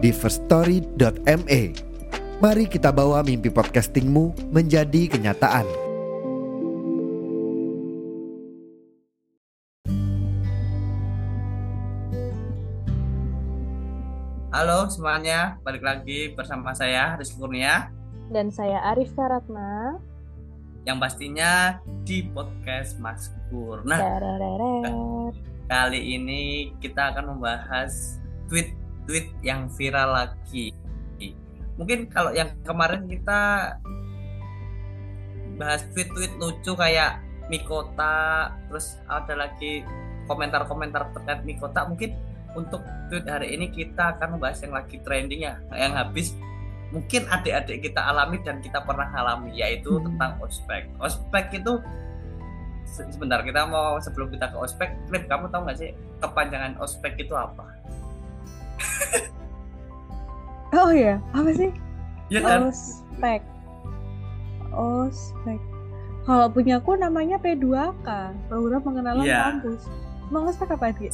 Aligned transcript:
di 0.00 0.10
firststory.me. 0.10 1.62
Mari 2.40 2.64
kita 2.72 2.88
bawa 2.88 3.20
mimpi 3.20 3.52
podcastingmu 3.52 4.48
menjadi 4.48 5.12
kenyataan. 5.12 5.68
Halo 14.50 14.88
semuanya, 14.90 15.60
balik 15.62 15.84
lagi 15.84 16.32
bersama 16.34 16.74
saya 16.74 17.14
Rizky 17.14 17.38
Kurnia 17.38 17.92
Dan 18.32 18.50
saya 18.50 18.82
Arif 18.92 19.14
Karatma. 19.14 20.00
yang 20.88 20.96
pastinya 20.96 21.76
di 22.08 22.24
podcast 22.32 22.96
Mas 22.96 23.28
Kur. 23.52 23.84
Nah, 23.84 24.00
Tereret. 24.00 25.36
kali 25.68 26.16
ini 26.16 26.72
kita 26.80 27.12
akan 27.12 27.36
membahas 27.36 28.16
tweet-tweet 29.06 29.40
yang 29.40 29.70
viral 29.72 30.12
lagi. 30.12 30.72
Mungkin 31.80 32.12
kalau 32.12 32.36
yang 32.36 32.52
kemarin 32.60 33.08
kita 33.08 33.72
bahas 35.56 35.84
tweet-tweet 35.92 36.36
lucu 36.36 36.72
kayak 36.76 37.20
Mikota, 37.48 38.52
terus 38.68 39.00
ada 39.08 39.34
lagi 39.34 39.82
komentar-komentar 40.28 41.10
terkait 41.16 41.40
Mikota. 41.42 41.88
Mungkin 41.88 42.14
untuk 42.54 42.84
tweet 43.08 43.26
hari 43.26 43.56
ini 43.56 43.72
kita 43.72 44.16
akan 44.16 44.36
membahas 44.38 44.60
yang 44.62 44.76
lagi 44.76 45.00
trending 45.02 45.42
ya, 45.48 45.56
yang 45.74 45.96
habis 45.96 46.36
mungkin 46.90 47.26
adik-adik 47.30 47.90
kita 47.90 48.02
alami 48.02 48.42
dan 48.42 48.58
kita 48.60 48.82
pernah 48.82 49.06
alami 49.14 49.54
yaitu 49.54 49.98
Hmm. 49.98 50.10
tentang 50.10 50.36
ospek. 50.42 50.90
Ospek 50.98 51.62
itu 51.62 51.78
se- 52.84 53.08
sebentar 53.14 53.40
kita 53.46 53.66
mau 53.70 53.96
sebelum 54.02 54.28
kita 54.30 54.50
ke 54.50 54.56
ospek, 54.58 54.88
Klip 55.08 55.24
kamu 55.30 55.48
tahu 55.48 55.64
nggak 55.64 55.78
sih 55.78 55.90
kepanjangan 56.20 56.76
ospek 56.82 57.14
itu 57.18 57.34
apa? 57.34 57.79
Oh 60.72 60.90
iya, 60.90 61.18
apa 61.30 61.50
sih? 61.50 61.70
Ya 62.30 62.40
kan? 62.40 62.70
Ospek. 62.70 63.42
Ospek. 64.70 65.58
Kalau 66.22 66.46
punya 66.46 66.78
aku 66.78 66.94
namanya 66.94 67.36
P2K, 67.36 68.06
Program 68.46 68.78
Pengenalan 68.78 69.24
Iya. 69.24 69.58
Kampus. 69.58 69.90
Emang 70.30 70.46
ospek 70.46 70.70
apa 70.70 70.94
sih? 70.94 71.10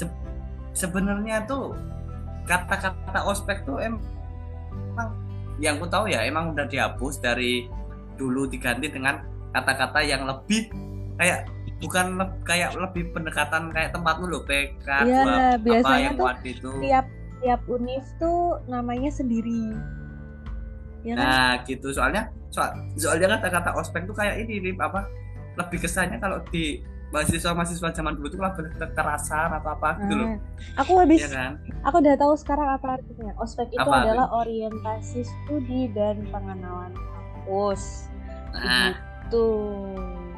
sebenarnya 0.77 1.41
tuh 1.49 1.73
kata-kata 2.45 3.25
ospek 3.25 3.65
tuh 3.65 3.81
emang 3.81 4.05
yang 5.57 5.81
ku 5.81 5.89
tahu 5.89 6.05
ya 6.05 6.21
emang 6.21 6.53
udah 6.53 6.69
dihapus 6.69 7.17
dari 7.17 7.65
dulu 8.15 8.45
diganti 8.45 8.93
dengan 8.93 9.25
kata-kata 9.51 10.05
yang 10.05 10.29
lebih 10.29 10.69
kayak 11.17 11.49
bukan 11.81 12.21
le- 12.21 12.37
kayak 12.45 12.77
lebih 12.77 13.09
pendekatan 13.09 13.73
kayak 13.73 13.89
tempat 13.89 14.21
lu 14.21 14.29
loh 14.29 14.45
PK 14.45 14.85
dua 15.01 15.57
apa 15.81 15.95
yang 15.97 16.13
tuh 16.13 16.21
buat 16.21 16.39
itu 16.45 16.71
Tiap 16.77 17.07
tiap 17.39 17.61
univ 17.67 18.05
tuh 18.17 18.61
namanya 18.67 19.09
sendiri. 19.09 19.73
Ya 21.03 21.15
kan? 21.15 21.23
nah 21.23 21.53
gitu 21.63 21.89
soalnya 21.91 22.27
soal, 22.51 22.75
soalnya 22.95 23.39
kata-kata 23.39 23.79
ospek 23.79 24.05
tuh 24.05 24.13
kayak 24.13 24.43
ini 24.43 24.59
Rip, 24.61 24.81
apa 24.81 25.07
lebih 25.55 25.79
kesannya 25.79 26.19
kalau 26.19 26.43
di 26.51 26.83
mahasiswa-mahasiswa 27.07 27.95
zaman 27.95 28.19
dulu 28.19 28.27
tuh 28.29 28.43
lebih 28.43 28.75
kekerasan 28.75 29.55
atau 29.55 29.71
apa 29.73 29.95
gitu 30.03 30.19
loh 30.19 30.27
Nah, 30.27 30.39
aku 30.75 30.93
habis 30.99 31.23
ya 31.23 31.31
kan 31.31 31.53
aku 31.81 31.97
udah 32.03 32.15
tahu 32.19 32.35
sekarang 32.35 32.69
apa 32.69 32.99
artinya. 32.99 33.31
Ospek 33.39 33.71
itu 33.71 33.79
Apa 33.79 34.03
adalah 34.03 34.27
orientasi 34.35 35.23
studi 35.23 35.87
dan 35.95 36.27
pengenalan 36.29 36.91
kampus. 36.93 38.11
nah 38.51 38.91
Gitu. 39.27 39.47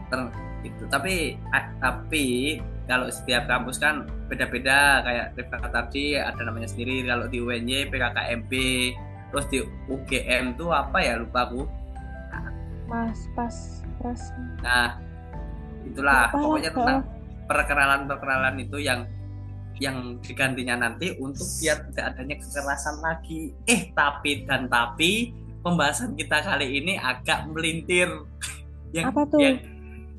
ter- 0.09 0.33
gitu 0.61 0.84
tapi 0.89 1.41
ah, 1.51 1.65
tapi 1.81 2.61
kalau 2.88 3.06
setiap 3.12 3.44
kampus 3.44 3.76
kan 3.76 4.09
beda-beda 4.32 5.04
kayak 5.04 5.37
PKK 5.37 5.65
tadi 5.69 6.04
ada 6.16 6.41
namanya 6.41 6.69
sendiri 6.72 7.04
kalau 7.04 7.28
di 7.28 7.38
UNY 7.38 7.93
PKKMB 7.93 8.53
terus 9.28 9.47
di 9.53 9.60
UGM 9.93 10.56
tuh 10.56 10.72
apa 10.72 10.98
ya 11.04 11.21
lupa 11.21 11.44
aku 11.44 11.69
Mas 12.88 13.28
pas 13.37 13.84
pras 14.00 14.32
nah 14.65 14.97
itulah 15.84 16.32
Lupa 16.32 16.37
lah, 16.37 16.41
pokoknya 16.41 16.71
Kak. 16.72 16.77
tentang 16.81 17.00
perkenalan-perkenalan 17.48 18.56
itu 18.65 18.78
yang 18.81 19.00
yang 19.78 20.19
digantinya 20.25 20.88
nanti 20.88 21.15
untuk 21.21 21.47
biar 21.60 21.87
tidak 21.93 22.16
adanya 22.16 22.37
kekerasan 22.41 22.97
lagi 22.98 23.53
eh 23.69 23.93
tapi 23.93 24.43
dan 24.48 24.66
tapi 24.66 25.31
pembahasan 25.62 26.16
kita 26.16 26.41
kali 26.43 26.82
ini 26.82 26.97
agak 26.98 27.47
melintir 27.53 28.09
yang 28.97 29.12
Apa 29.12 29.22
tuh? 29.28 29.38
yang 29.38 29.60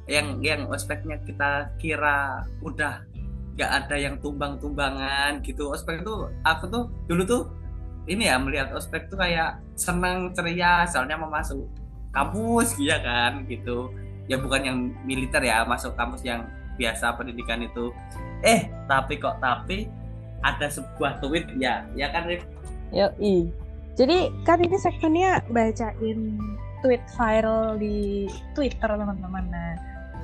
yang 0.09 0.41
yang 0.41 0.65
ospeknya 0.73 1.21
kita 1.21 1.69
kira 1.77 2.41
udah 2.65 3.05
nggak 3.53 3.71
ada 3.85 3.95
yang 3.95 4.17
tumbang-tumbangan 4.17 5.45
gitu 5.45 5.69
ospek 5.69 6.01
itu 6.01 6.31
aku 6.41 6.65
tuh 6.65 6.83
dulu 7.05 7.23
tuh 7.27 7.43
ini 8.09 8.25
ya 8.25 8.41
melihat 8.41 8.73
ospek 8.73 9.05
tuh 9.05 9.21
kayak 9.21 9.61
senang 9.77 10.33
ceria 10.33 10.87
soalnya 10.89 11.21
mau 11.21 11.29
masuk 11.29 11.69
kampus 12.09 12.73
ya 12.81 12.97
kan 13.05 13.45
gitu 13.45 13.93
ya 14.25 14.41
bukan 14.41 14.61
yang 14.65 14.77
militer 15.05 15.45
ya 15.45 15.61
masuk 15.61 15.93
kampus 15.93 16.25
yang 16.25 16.49
biasa 16.79 17.13
pendidikan 17.13 17.61
itu 17.61 17.93
eh 18.41 18.71
tapi 18.89 19.21
kok 19.21 19.37
tapi 19.37 19.85
ada 20.41 20.71
sebuah 20.71 21.19
tweet 21.21 21.45
ya 21.59 21.85
ya 21.93 22.09
kan 22.09 22.25
Rif? 22.25 22.47
Yoi. 22.95 23.51
Jadi 23.99 24.31
kan 24.47 24.63
ini 24.63 24.79
segmennya 24.79 25.43
bacain 25.51 26.39
tweet 26.79 27.03
viral 27.19 27.75
di 27.75 28.25
Twitter 28.55 28.87
teman-teman. 28.87 29.45
Nah, 29.51 29.75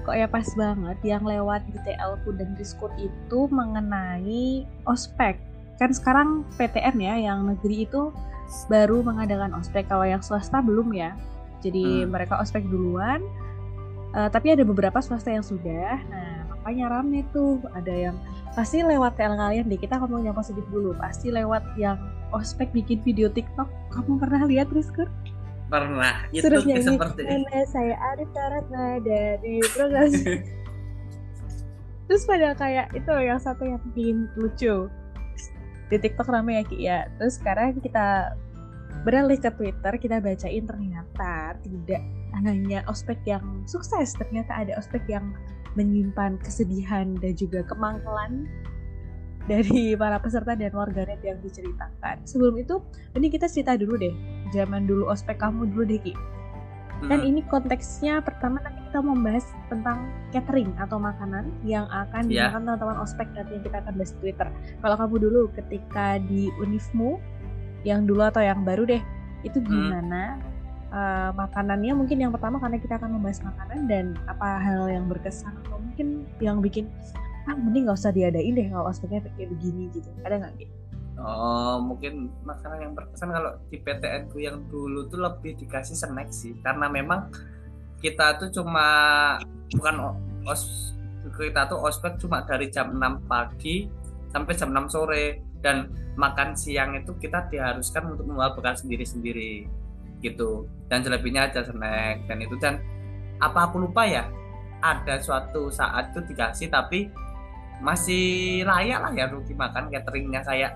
kok 0.05 0.16
ya 0.16 0.29
pas 0.29 0.45
banget 0.53 0.97
yang 1.01 1.25
lewat 1.25 1.66
di 1.67 1.77
TLku 1.81 2.38
dan 2.38 2.53
Discord 2.53 2.93
itu 3.01 3.39
mengenai 3.49 4.63
ospek. 4.85 5.41
Kan 5.81 5.91
sekarang 5.91 6.45
PTN 6.55 6.97
ya 7.01 7.16
yang 7.17 7.49
negeri 7.49 7.89
itu 7.89 8.13
baru 8.69 9.01
mengadakan 9.01 9.57
ospek. 9.57 9.89
Kalau 9.89 10.05
yang 10.05 10.21
swasta 10.21 10.61
belum 10.61 10.93
ya. 10.93 11.17
Jadi 11.66 12.05
Hmm. 12.05 12.13
mereka 12.13 12.38
ospek 12.38 12.61
duluan. 12.69 13.19
Eh, 14.16 14.29
tapi 14.31 14.53
ada 14.53 14.63
beberapa 14.63 15.01
swasta 15.03 15.27
yang 15.33 15.43
sudah. 15.43 15.99
Nah, 16.07 16.47
makanya 16.55 16.87
rame 17.01 17.27
tuh. 17.35 17.59
Ada 17.75 17.91
yang 17.91 18.16
pasti 18.55 18.79
lewat 18.79 19.19
TL 19.19 19.35
kalian 19.35 19.66
deh. 19.67 19.75
Kita 19.81 19.99
ngomong 19.99 20.23
yang 20.23 20.37
positif 20.37 20.63
dulu. 20.72 20.95
Pasti 20.95 21.33
lewat 21.33 21.75
yang 21.75 21.99
ospek 22.31 22.72
bikin 22.72 23.03
video 23.03 23.27
TikTok. 23.27 23.67
Kamu 23.91 24.16
pernah 24.22 24.47
lihat 24.47 24.72
Rizkur? 24.72 25.11
Pernah. 25.70 26.16
Itu 26.30 26.48
Suruh 26.48 26.64
nyanyi 26.70 26.86
seperti 26.86 27.22
Mana 27.26 27.62
saya 27.70 27.96
Arif 28.14 28.30
Karatna 28.31 28.86
dari 29.02 29.56
program 29.74 30.12
Terus 32.06 32.24
pada 32.30 32.53
kayak 32.53 32.94
itu 32.94 33.12
yang 33.18 33.42
satu 33.42 33.66
yang 33.66 33.81
bikin 33.92 34.30
lucu. 34.38 34.86
Di 35.90 35.98
TikTok 35.98 36.30
rame 36.30 36.62
ya 36.62 36.64
Ki 36.66 36.78
ya. 36.78 37.00
Terus 37.18 37.42
sekarang 37.42 37.81
kita 37.81 38.38
beralih 39.06 39.38
ke 39.38 39.50
Twitter 39.53 39.94
Kita 40.02 40.18
bacain 40.18 40.66
ternyata 40.66 41.58
tidak 41.62 42.02
hanya 42.42 42.82
ospek 42.90 43.18
yang 43.26 43.64
sukses 43.70 44.14
Ternyata 44.18 44.66
ada 44.66 44.78
ospek 44.78 45.02
yang 45.09 45.34
menyimpan 45.76 46.40
kesedihan 46.42 47.14
dan 47.20 47.34
juga 47.36 47.62
kemangkelan 47.68 48.47
dari 49.45 49.94
para 49.94 50.17
peserta 50.17 50.57
dan 50.57 50.73
warganet 50.73 51.22
yang 51.22 51.38
diceritakan. 51.41 52.25
Sebelum 52.25 52.58
itu, 52.58 52.81
ini 53.14 53.29
kita 53.29 53.46
cerita 53.46 53.78
dulu 53.78 53.97
deh. 53.97 54.14
Zaman 54.49 54.90
dulu 54.90 55.05
ospek 55.09 55.37
kamu 55.37 55.70
dulu 55.73 55.84
deh, 55.85 56.02
Ki. 56.02 56.14
Dan 57.05 57.22
Hmm. 57.22 57.28
ini 57.28 57.41
konteksnya 57.52 58.23
pertama 58.23 58.64
nanti 58.64 58.79
kita 58.87 59.03
membahas 59.03 59.43
tentang 59.67 60.08
catering 60.31 60.72
atau 60.79 60.96
makanan 60.96 61.52
yang 61.67 61.84
akan 61.91 62.31
Ya. 62.31 62.47
dimakan 62.47 62.72
teman-teman 62.72 62.97
ospek 63.03 63.28
nanti 63.35 63.52
yang 63.59 63.64
kita 63.67 63.78
akan 63.84 63.93
bahas 63.99 64.11
di 64.16 64.20
Twitter. 64.23 64.47
Kalau 64.79 64.96
kamu 64.96 65.16
dulu 65.28 65.41
ketika 65.59 66.23
di 66.23 66.47
univmu 66.55 67.20
yang 67.84 68.08
dulu 68.08 68.23
atau 68.23 68.40
yang 68.40 68.64
baru 68.64 68.87
deh, 68.87 69.03
itu 69.43 69.59
Hmm. 69.59 69.67
gimana 69.67 70.40
uh, 70.90 71.35
makanannya? 71.35 71.93
Mungkin 71.99 72.16
yang 72.16 72.31
pertama 72.31 72.64
karena 72.64 72.79
kita 72.79 72.96
akan 72.96 73.20
membahas 73.20 73.43
makanan 73.43 73.79
dan 73.91 74.05
apa 74.31 74.47
hal 74.64 74.87
yang 74.87 75.05
berkesan 75.11 75.52
atau 75.67 75.75
mungkin 75.84 76.23
yang 76.40 76.64
bikin 76.64 76.87
ah 77.46 77.53
mending 77.53 77.86
nggak 77.86 77.97
usah 77.97 78.14
diadain 78.14 78.53
deh 78.58 78.68
kalau 78.74 78.90
ospeknya 78.90 79.22
kayak 79.38 79.50
begini 79.53 79.90
gitu. 79.94 80.09
Ada 80.26 80.36
nggak 80.42 80.53
gitu? 80.59 80.74
Oh, 81.16 81.80
mungkin 81.80 82.28
makanan 82.44 82.92
yang 82.92 82.94
berkesan 82.94 83.32
kalau 83.32 83.56
di 83.72 83.80
PTN 83.80 84.28
ku 84.28 84.44
yang 84.44 84.68
dulu 84.68 85.08
tuh 85.08 85.24
lebih 85.24 85.56
dikasih 85.56 85.96
snack 85.96 86.28
sih, 86.28 86.59
karena 86.59 86.92
memang 86.92 87.32
kita 88.03 88.36
tuh 88.36 88.52
cuma 88.52 88.86
bukan 89.72 89.96
os 90.44 90.94
kita 91.26 91.66
tuh 91.66 91.82
ospek 91.82 92.22
cuma 92.22 92.46
dari 92.46 92.70
jam 92.70 92.94
6 92.94 93.26
pagi 93.26 93.90
sampai 94.30 94.53
jam 94.53 94.70
6 94.70 94.94
sore 94.94 95.42
dan 95.64 95.90
makan 96.14 96.53
siang 96.53 96.94
itu 96.94 97.18
kita 97.18 97.50
diharuskan 97.50 98.14
untuk 98.14 98.30
membawa 98.30 98.53
bekal 98.53 98.78
sendiri-sendiri 98.78 99.66
gitu 100.22 100.70
dan 100.88 101.02
selebihnya 101.02 101.50
aja 101.50 101.66
snack 101.66 102.30
dan 102.30 102.38
itu 102.40 102.56
dan 102.62 102.78
apa 103.42 103.68
aku 103.68 103.84
lupa 103.84 104.06
ya 104.06 104.30
ada 104.80 105.18
suatu 105.18 105.74
saat 105.74 106.14
itu 106.14 106.22
dikasih 106.30 106.70
tapi 106.70 107.09
masih 107.83 108.63
layak 108.63 108.99
lah 109.03 109.11
ya 109.11 109.25
rugi 109.27 109.53
makan 109.53 109.91
cateringnya 109.91 110.41
kayak 110.43 110.72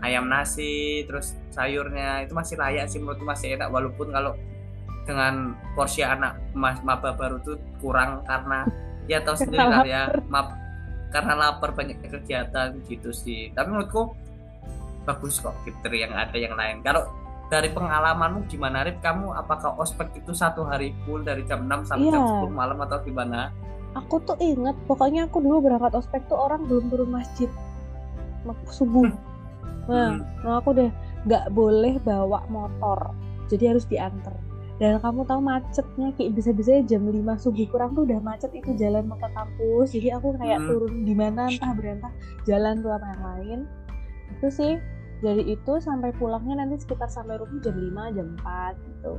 ayam 0.00 0.30
nasi 0.30 1.02
terus 1.10 1.34
sayurnya 1.50 2.22
itu 2.22 2.32
masih 2.32 2.54
layak 2.56 2.86
sih 2.86 2.98
menurutku 3.02 3.26
masih 3.26 3.58
enak. 3.58 3.68
Walaupun 3.68 4.08
kalau 4.14 4.32
dengan 5.04 5.56
porsi 5.72 6.04
anak 6.04 6.36
mas 6.52 6.78
maba 6.84 7.16
baru 7.16 7.40
tuh 7.40 7.56
kurang 7.80 8.22
karena 8.28 8.68
ya 9.08 9.24
tahu 9.24 9.36
sendiri 9.40 9.64
lah 9.64 9.84
ya 9.84 10.12
map 10.28 10.52
karena 11.08 11.32
lapar 11.32 11.72
banyak 11.72 11.98
kegiatan 12.04 12.76
gitu 12.86 13.10
sih. 13.10 13.50
Tapi 13.56 13.68
menurutku 13.72 14.12
bagus 15.08 15.40
kok 15.40 15.56
fitur 15.64 15.92
yang 15.96 16.12
ada 16.12 16.36
yang 16.36 16.52
lain. 16.52 16.84
Kalau 16.84 17.08
dari 17.48 17.72
pengalamanmu 17.72 18.44
gimana 18.44 18.84
Rip? 18.84 19.00
Kamu 19.00 19.32
apakah 19.32 19.80
ospek 19.80 20.20
itu 20.20 20.36
satu 20.36 20.68
hari 20.68 20.92
full 21.08 21.24
dari 21.24 21.48
jam 21.48 21.64
6 21.64 21.88
sampai 21.88 22.12
Iya. 22.12 22.20
jam 22.20 22.44
10 22.44 22.52
malam 22.52 22.76
atau 22.84 23.00
gimana 23.00 23.48
Aku 24.04 24.22
tuh 24.22 24.38
inget, 24.38 24.76
pokoknya 24.86 25.26
aku 25.26 25.42
dulu 25.42 25.66
berangkat 25.66 25.98
ospek 25.98 26.22
tuh 26.30 26.38
orang 26.38 26.64
belum 26.70 26.86
turun 26.92 27.10
masjid 27.10 27.50
subuh. 28.70 29.10
Nah, 29.88 30.20
Hmm. 30.20 30.24
nah 30.44 30.60
aku 30.60 30.76
deh 30.76 30.90
nggak 31.26 31.50
boleh 31.52 31.98
bawa 32.04 32.44
motor, 32.52 33.12
jadi 33.50 33.74
harus 33.74 33.84
diantar. 33.88 34.36
Dan 34.78 35.02
kamu 35.02 35.26
tahu 35.26 35.42
macetnya 35.42 36.14
kayak 36.14 36.38
bisa-bisa 36.38 36.78
jam 36.86 37.02
5 37.02 37.34
subuh 37.34 37.66
kurang 37.66 37.98
tuh 37.98 38.06
udah 38.06 38.22
macet 38.22 38.54
itu 38.54 38.78
jalan 38.78 39.10
mau 39.10 39.18
ke 39.18 39.26
kampus. 39.34 39.90
Jadi 39.90 40.08
aku 40.14 40.38
kayak 40.38 40.62
Hmm. 40.62 40.68
turun 40.70 40.94
di 41.02 41.14
mana 41.18 41.50
entah 41.50 41.74
berantah 41.74 42.12
jalan 42.46 42.78
tuh 42.78 42.94
sama 42.94 43.06
yang 43.10 43.22
lain. 43.26 43.58
Itu 44.38 44.48
sih 44.54 44.72
dari 45.18 45.42
itu 45.50 45.72
sampai 45.82 46.14
pulangnya 46.14 46.62
nanti 46.62 46.78
sekitar 46.78 47.10
sampai 47.10 47.42
rumah 47.42 47.58
jam 47.58 47.74
5 47.74 48.02
jam 48.14 48.26
4 48.38 48.78
gitu. 48.86 49.12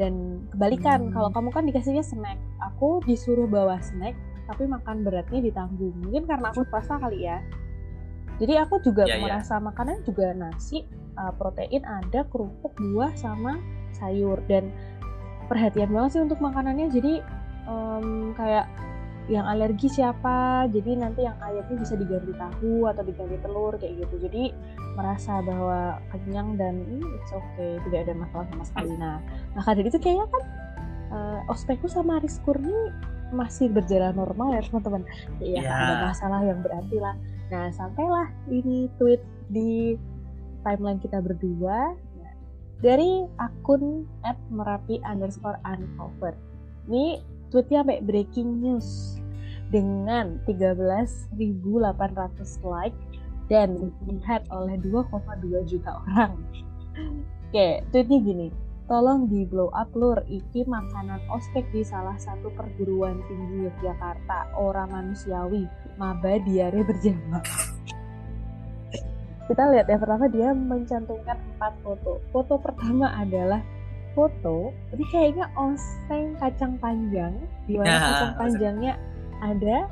Dan 0.00 0.44
kebalikan 0.54 1.08
Hmm. 1.08 1.12
kalau 1.12 1.28
kamu 1.28 1.48
kan 1.52 1.64
dikasihnya 1.68 2.04
snack, 2.04 2.40
aku 2.64 3.04
disuruh 3.04 3.44
bawa 3.44 3.76
snack 3.82 4.16
tapi 4.48 4.66
makan 4.66 5.04
beratnya 5.06 5.40
ditanggung. 5.40 5.94
Mungkin 6.02 6.26
karena 6.26 6.50
aku 6.50 6.64
swasta 6.66 6.98
kali 6.98 7.28
ya. 7.28 7.40
Jadi 8.40 8.58
aku 8.58 8.80
juga 8.82 9.06
Iya, 9.06 9.20
iya. 9.20 9.22
merasa 9.22 9.60
makanan 9.62 10.02
juga 10.02 10.34
nasi, 10.34 10.82
uh, 11.14 11.30
protein 11.36 11.84
ada, 11.84 12.26
kerupuk, 12.26 12.74
buah 12.74 13.12
sama 13.14 13.60
sayur 13.94 14.40
dan 14.48 14.72
perhatian 15.46 15.92
banget 15.92 16.18
sih 16.18 16.22
untuk 16.24 16.40
makanannya. 16.40 16.88
Jadi 16.90 17.22
em, 17.62 18.34
kayak 18.34 18.66
yang 19.30 19.46
alergi 19.46 19.86
siapa, 19.86 20.66
jadi 20.74 20.98
nanti 20.98 21.22
yang 21.22 21.38
ayamnya 21.38 21.78
bisa 21.78 21.94
diganti 21.94 22.34
tahu 22.34 22.90
atau 22.90 23.02
diganti 23.06 23.38
telur 23.38 23.78
kayak 23.78 24.02
gitu. 24.02 24.26
Jadi 24.26 24.50
merasa 24.92 25.40
bahwa 25.40 26.00
kenyang 26.12 26.56
dan 26.60 26.84
hmm, 26.84 27.16
it's 27.16 27.32
okay, 27.32 27.80
tidak 27.88 28.08
ada 28.08 28.14
masalah 28.16 28.44
sama 28.52 28.64
sekali. 28.68 28.92
Nah, 28.96 29.18
maka 29.56 29.72
dari 29.76 29.88
itu 29.88 29.98
kayaknya 29.98 30.26
kan 30.28 30.42
uh, 31.12 31.40
ospekku 31.52 31.88
sama 31.88 32.20
Rizkur 32.20 32.56
ini 32.60 32.92
masih 33.32 33.72
berjalan 33.72 34.12
normal 34.12 34.52
ya 34.52 34.60
teman-teman. 34.68 35.02
Iya, 35.40 35.64
Ya. 35.64 35.72
ada 35.72 35.94
masalah 36.12 36.40
yang 36.44 36.60
berarti 36.60 36.96
lah. 37.00 37.16
Nah, 37.48 37.72
sampailah 37.72 38.28
ini 38.52 38.88
tweet 39.00 39.20
di 39.48 39.96
timeline 40.64 41.00
kita 41.00 41.18
berdua 41.20 41.96
Nah, 42.20 42.34
dari 42.84 43.24
akun 43.40 44.04
at 44.28 44.36
merapi 44.52 45.00
underscore 45.08 45.56
uncovered. 45.64 46.36
Ini 46.92 47.24
tweetnya 47.48 47.84
sampai 47.84 48.00
breaking 48.04 48.60
news 48.60 49.16
dengan 49.72 50.36
13.800 50.44 51.32
like 52.60 52.92
dan 53.52 53.92
dilihat 54.08 54.48
oleh 54.48 54.80
2,2 54.80 55.68
juta 55.68 56.00
orang. 56.08 56.40
Oke, 57.52 57.84
tweetnya 57.92 58.18
gini. 58.24 58.48
Tolong 58.88 59.28
di 59.28 59.44
blow 59.44 59.68
up 59.76 59.92
lur, 59.92 60.24
iki 60.26 60.64
makanan 60.64 61.20
ospek 61.28 61.68
di 61.70 61.84
salah 61.84 62.16
satu 62.16 62.48
perguruan 62.56 63.20
tinggi 63.28 63.68
Yogyakarta, 63.68 64.56
orang 64.56 64.88
manusiawi, 64.88 65.68
maba 66.00 66.40
diare 66.42 66.80
berjamaah. 66.80 67.44
Kita 69.48 69.62
lihat 69.68 69.86
ya, 69.86 70.00
pertama 70.00 70.26
dia 70.32 70.56
mencantumkan 70.56 71.36
empat 71.54 71.76
foto. 71.84 72.24
Foto 72.32 72.56
pertama 72.56 73.12
adalah 73.16 73.60
foto, 74.16 74.72
ini 74.92 75.04
kayaknya 75.08 75.46
oseng 75.56 76.36
kacang 76.40 76.76
panjang, 76.80 77.32
di 77.68 77.76
mana 77.76 77.96
Ya, 77.96 78.00
kacang 78.00 78.34
panjangnya 78.36 78.92
ada 79.40 79.88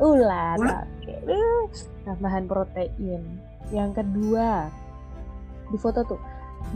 ulat. 0.00 0.58
Ulat? 0.60 0.86
Oke, 1.00 1.14
uh, 1.30 1.64
tambahan 2.04 2.44
protein. 2.46 3.22
Yang 3.74 3.90
kedua, 4.02 4.70
di 5.70 5.78
foto 5.80 6.00
tuh, 6.06 6.20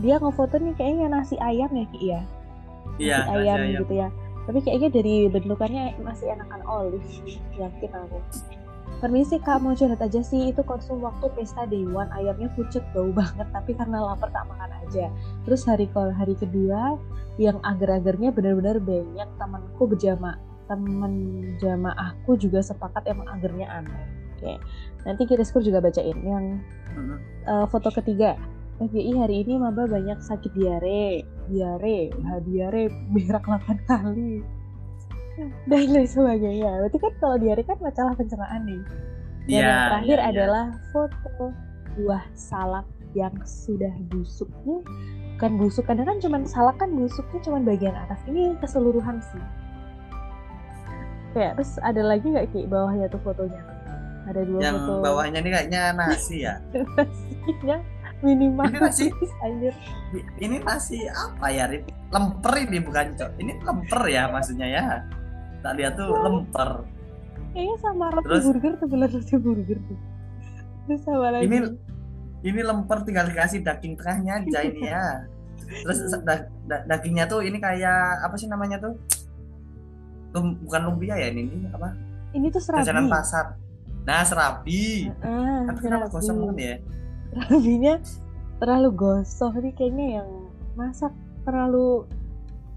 dia 0.03 0.19
ngefoto 0.19 0.59
nih 0.59 0.75
kayaknya 0.75 1.07
nasi 1.11 1.35
ayam 1.39 1.71
ya 1.71 1.85
Ki 1.91 1.99
ya? 2.03 2.21
Iya 2.99 3.17
nasi 3.23 3.47
ayam, 3.47 3.57
gitu 3.85 3.93
ya. 3.95 4.07
Tapi 4.49 4.59
kayaknya 4.65 4.89
dari 4.89 5.15
bentukannya 5.29 5.83
masih 6.01 6.33
enakan 6.33 6.61
olive 6.65 7.05
yakin 7.61 7.91
aku. 7.93 8.19
Permisi 9.01 9.41
kak 9.41 9.65
mau 9.65 9.73
curhat 9.73 9.97
aja 9.97 10.21
sih. 10.21 10.53
Itu 10.53 10.61
konsum 10.61 11.01
waktu 11.01 11.25
pesta 11.33 11.65
dewan 11.65 12.05
ayamnya 12.13 12.53
pucet 12.53 12.85
bau 12.93 13.09
banget. 13.19 13.49
Tapi 13.49 13.73
karena 13.73 13.97
lapar 13.97 14.29
tak 14.29 14.45
makan 14.45 14.69
aja. 14.85 15.09
Terus 15.47 15.65
hari 15.65 15.89
hari 15.93 16.37
kedua 16.37 16.99
yang 17.39 17.57
agar-agarnya 17.63 18.29
benar-benar 18.29 18.77
banyak 18.83 19.29
temanku 19.39 19.83
berjamaah 19.89 20.50
temen 20.71 21.13
jamaahku 21.59 22.39
juga 22.39 22.63
sepakat 22.63 23.03
emang 23.11 23.27
agarnya 23.27 23.67
aneh. 23.67 24.03
Oke 24.39 24.55
nanti 25.03 25.23
kita 25.25 25.43
skor 25.43 25.65
juga 25.65 25.83
bacain 25.83 26.17
yang. 26.23 26.45
Eh, 27.47 27.65
foto 27.67 27.91
ketiga. 27.91 28.39
FGI 28.81 29.13
hari 29.13 29.45
ini 29.45 29.61
maba 29.61 29.85
banyak 29.85 30.17
sakit 30.25 30.57
diare 30.57 31.21
diare 31.53 32.09
nah, 32.17 32.41
diare 32.41 32.89
berak 33.13 33.45
8 33.45 33.77
kali 33.85 34.41
dan 35.69 35.85
lain 35.93 36.09
sebagainya. 36.09 36.81
Berarti 36.81 36.97
kan 36.97 37.13
kalau 37.21 37.37
diare 37.37 37.61
kan 37.61 37.77
masalah 37.77 38.17
pencernaan 38.17 38.65
nih. 38.65 38.81
Dan 39.45 39.49
Iya, 39.49 39.61
yang 39.61 39.81
terakhir 39.89 40.17
iya, 40.17 40.25
iya. 40.25 40.31
adalah 40.33 40.65
foto 40.89 41.45
buah 41.97 42.25
salak 42.33 42.87
yang 43.13 43.35
sudah 43.43 43.91
busuk 44.09 44.47
nih 44.63 44.81
bukan 45.35 45.57
busuk 45.57 45.83
kadang 45.89 46.07
kan 46.07 46.17
cuman 46.21 46.41
salak 46.45 46.77
kan 46.77 46.93
busuknya 46.93 47.41
cuman 47.41 47.61
bagian 47.65 47.97
atas. 47.97 48.21
Ini 48.29 48.57
keseluruhan 48.61 49.21
sih 49.21 49.41
kayak 51.31 51.51
terus 51.57 51.71
ada 51.79 52.01
lagi 52.01 52.25
nggak 52.27 52.47
ki 52.51 52.67
bawahnya 52.67 53.07
tuh 53.07 53.21
fotonya? 53.21 53.61
Ada 54.27 54.41
dua 54.45 54.59
yang 54.61 54.77
foto. 54.77 55.01
bawahnya 55.01 55.39
ini 55.41 55.49
kayaknya 55.49 55.81
nasi 55.93 56.45
ya? 56.45 56.55
Nasinya 56.97 57.77
minimal 58.21 58.65
Ini 58.69 58.77
nasi. 58.79 59.05
anjir. 59.41 59.73
Ini 60.37 60.55
nasi 60.61 60.99
apa 61.07 61.47
ya 61.49 61.65
Rip? 61.65 61.89
lemper 62.11 62.53
ini 62.59 62.77
bukan 62.83 63.05
cok. 63.15 63.31
Ini 63.39 63.51
lemper 63.63 64.01
ya 64.05 64.27
maksudnya 64.27 64.67
ya? 64.67 64.83
Tak 65.63 65.73
lihat 65.79 65.95
tuh 65.95 66.11
lemper. 66.11 66.83
kayaknya 67.51 67.75
sama 67.83 68.07
roti 68.11 68.25
Terus? 68.31 68.43
burger 68.47 68.73
tuh 68.79 68.87
bener 68.87 69.09
roti 69.11 69.35
burger 69.35 69.79
tuh. 69.83 69.97
Terus 70.87 71.01
sama 71.03 71.27
lagi. 71.31 71.43
Ini 71.47 71.57
ini 72.41 72.61
lemper 72.61 72.97
tinggal 73.03 73.25
dikasih 73.27 73.59
daging 73.61 73.93
tengahnya 73.95 74.39
aja 74.39 74.59
ini 74.63 74.81
ya. 74.85 75.03
Terus 75.83 75.97
da- 76.21 76.47
da- 76.67 76.83
dagingnya 76.85 77.25
tuh 77.25 77.41
ini 77.41 77.57
kayak 77.57 78.23
apa 78.23 78.35
sih 78.35 78.47
namanya 78.47 78.77
tuh 78.77 78.93
Lum- 80.31 80.57
bukan 80.63 80.81
lumpia 80.87 81.15
ya 81.15 81.27
ini, 81.29 81.47
ini 81.47 81.67
apa? 81.69 81.91
Ini 82.31 82.47
tuh 82.47 82.61
serabi. 82.63 82.87
Jajanan 82.87 83.07
pasar. 83.11 83.45
Nah 84.07 84.23
serabi. 84.23 85.11
Ah 85.21 85.67
tapi 85.67 85.79
kenapa 85.83 86.07
gosong 86.09 86.37
banget 86.41 86.57
ya? 86.57 86.75
Serabinya 87.31 87.93
terlalu 88.57 88.89
gosong 88.93 89.53
ini 89.59 89.69
kayaknya 89.73 90.07
yang 90.21 90.29
masak 90.73 91.11
terlalu 91.43 92.07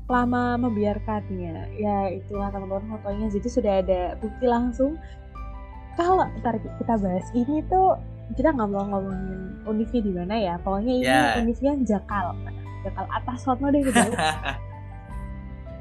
lama 0.04 0.61
membiarkannya. 0.61 1.78
Ya 1.78 2.11
itulah 2.12 2.50
teman-teman 2.50 2.99
fotonya 2.99 3.26
jadi 3.32 3.49
sudah 3.49 3.73
ada 3.80 4.00
bukti 4.18 4.44
langsung. 4.44 4.99
Kalau 5.94 6.26
ntar 6.42 6.58
kita 6.58 6.94
bahas 6.99 7.26
ini 7.32 7.62
tuh 7.70 7.94
kita 8.34 8.50
nggak 8.50 8.68
mau 8.68 8.82
ngomongin 8.88 9.62
Univi 9.64 10.02
di 10.02 10.11
mana 10.12 10.34
ya? 10.34 10.54
Pokoknya 10.58 10.92
ini 10.92 11.06
Ya. 11.06 11.38
Univi 11.38 11.62
yang 11.62 11.87
Jakal. 11.87 12.34
Jakal 12.82 13.06
atas 13.08 13.46
sono 13.46 13.70
deh 13.70 13.80
gitu 13.80 13.96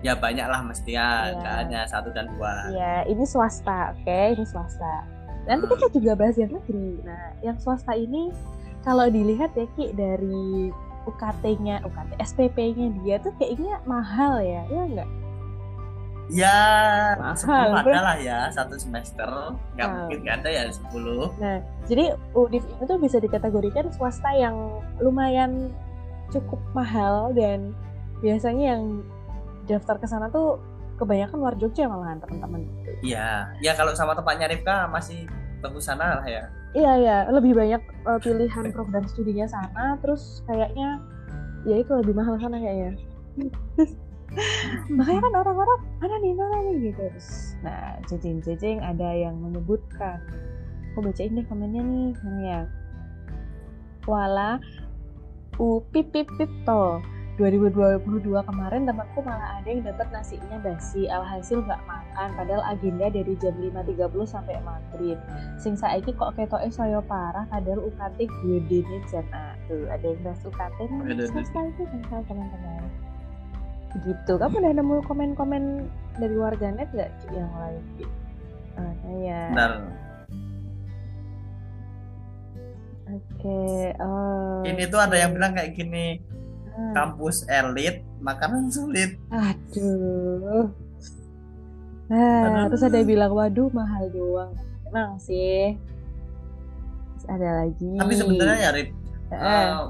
ya 0.03 0.13
banyak 0.13 0.43
lah 0.43 0.61
mesti 0.61 0.93
ya 0.93 1.31
hanya 1.63 1.87
satu 1.87 2.11
dan 2.11 2.27
dua 2.35 2.69
Ya, 2.69 3.07
ini 3.07 3.23
swasta, 3.23 3.95
oke, 3.95 4.19
ini 4.35 4.43
swasta. 4.43 5.07
Nanti 5.47 5.63
kita 5.71 5.87
juga 5.95 6.11
bahas 6.19 6.35
yang 6.35 6.51
negeri. 6.51 6.99
Nah, 7.03 7.35
yang 7.39 7.55
swasta 7.59 7.95
ini 7.95 8.31
kalau 8.83 9.07
dilihat 9.07 9.55
ya 9.55 9.63
Ki 9.79 9.95
dari 9.95 10.71
UKT-nya, 11.03 11.83
UKT 11.83 12.11
SPP-nya 12.19 12.87
dia 13.03 13.15
tuh 13.19 13.31
kayaknya 13.39 13.79
mahal 13.83 14.39
ya, 14.43 14.63
ya 14.67 14.83
enggak? 14.83 15.09
ya 16.31 16.59
Mahal, 17.19 17.35
sepuluh 17.35 17.83
bro. 17.83 17.91
ada 17.91 17.99
lah 17.99 18.17
ya 18.17 18.39
satu 18.47 18.79
semester 18.79 19.27
nggak 19.75 19.83
Mahal. 19.83 19.97
mungkin 20.07 20.17
nggak 20.23 20.35
ada 20.39 20.49
ya 20.49 20.63
sepuluh 20.71 21.27
Nah, 21.35 21.59
jadi 21.83 22.15
UNIF 22.31 22.63
ini 22.63 22.83
tuh 22.87 22.95
bisa 22.95 23.17
dikategorikan 23.19 23.91
swasta 23.91 24.31
yang 24.31 24.55
lumayan 25.03 25.75
cukup 26.31 26.63
mahal 26.71 27.35
dan 27.35 27.75
biasanya 28.23 28.79
yang 28.79 29.03
daftar 29.67 29.95
ke 29.99 30.07
sana 30.07 30.27
tuh 30.29 30.59
kebanyakan 30.97 31.37
luar 31.39 31.55
Jogja 31.57 31.89
malahan 31.89 32.21
teman-teman. 32.21 32.69
Iya, 33.01 33.49
ya 33.59 33.71
kalau 33.73 33.91
sama 33.97 34.13
tempatnya 34.13 34.47
Rifka 34.49 34.87
masih 34.87 35.25
bagus 35.63 35.87
sana 35.87 36.21
lah 36.21 36.27
ya. 36.27 36.43
iya 36.73 36.93
iya. 36.99 37.17
Lebih 37.31 37.53
banyak 37.55 37.81
uh, 38.05 38.19
pilihan 38.19 38.73
program 38.73 39.05
studinya 39.09 39.45
sana 39.47 39.97
terus 40.01 40.41
kayaknya 40.49 40.99
ya 41.63 41.79
itu 41.79 41.91
lebih 41.91 42.13
mahal 42.13 42.35
sana 42.37 42.59
kayaknya. 42.59 42.99
Makanya 44.97 45.21
kan 45.29 45.33
orang-orang 45.45 45.79
mana 46.01 46.15
nih 46.19 46.33
mana 46.33 46.55
nih? 46.65 46.75
Gitu. 46.91 47.01
Terus 47.13 47.29
nah 47.61 47.97
jejeng 48.09 48.81
ada 48.81 49.09
yang 49.13 49.37
menyebutkan. 49.39 50.17
Aku 50.93 51.01
bacain 51.01 51.33
deh 51.33 51.45
komennya 51.49 51.81
nih 51.81 52.13
ya. 52.45 52.61
Wala 54.05 54.61
u 55.61 55.81
pip 55.93 56.09
pip 56.13 56.25
pip 56.37 56.49
to 56.65 57.01
2022 57.33 58.29
kemarin 58.45 58.85
temanku 58.85 59.25
malah 59.25 59.57
ada 59.57 59.65
yang 59.65 59.81
dapat 59.81 60.05
nasinya 60.13 60.61
basi 60.61 61.09
alhasil 61.09 61.65
nggak 61.65 61.81
makan 61.89 62.29
padahal 62.37 62.61
agenda 62.69 63.09
dari 63.09 63.33
jam 63.41 63.57
5.30 63.57 64.05
sampai 64.29 64.61
maghrib. 64.61 65.17
Sing 65.57 65.73
saiki 65.73 66.13
kok 66.13 66.37
ketoke 66.37 66.69
saya 66.69 67.01
parah 67.01 67.49
padahal 67.49 67.89
UKT 67.89 68.29
gede 68.29 68.85
nih 68.85 69.01
jan 69.09 69.25
ah, 69.33 69.57
tuh 69.65 69.81
ada 69.89 70.05
yang 70.05 70.21
bahas 70.21 70.45
UKT 70.45 70.77
nih? 70.77 71.25
Itu 71.25 71.41
teman-teman. 72.29 72.81
Gitu. 73.93 74.33
Kamu 74.37 74.55
udah 74.61 74.73
nemu 74.77 74.95
komen-komen 75.09 75.63
dari 76.21 76.35
warganet 76.37 76.89
nggak 76.93 77.11
yang 77.33 77.49
lain 77.57 77.83
ah, 78.77 78.93
kayak 79.01 79.49
Oke, 83.13 83.45
okay. 83.45 83.93
oh. 84.01 84.65
Ini 84.65 84.89
tuh 84.89 84.97
ada 84.97 85.13
yang 85.13 85.37
bilang 85.37 85.53
kayak 85.53 85.77
gini, 85.77 86.17
hmm. 86.75 86.93
kampus 86.93 87.45
elit, 87.49 88.01
makanan 88.21 88.69
sulit. 88.69 89.17
Aduh. 89.29 90.69
Nah, 92.11 92.69
terus 92.69 92.83
ada 92.85 92.99
yang 92.99 93.09
bilang, 93.09 93.31
waduh 93.33 93.69
mahal 93.73 94.05
doang. 94.13 94.53
Emang 94.85 95.17
sih. 95.17 95.73
Terus 97.17 97.25
ada 97.31 97.49
lagi. 97.65 97.93
Tapi 97.97 98.13
sebenarnya 98.13 98.57
ya, 98.59 98.69
Rip, 98.75 98.89
uh, 99.33 99.89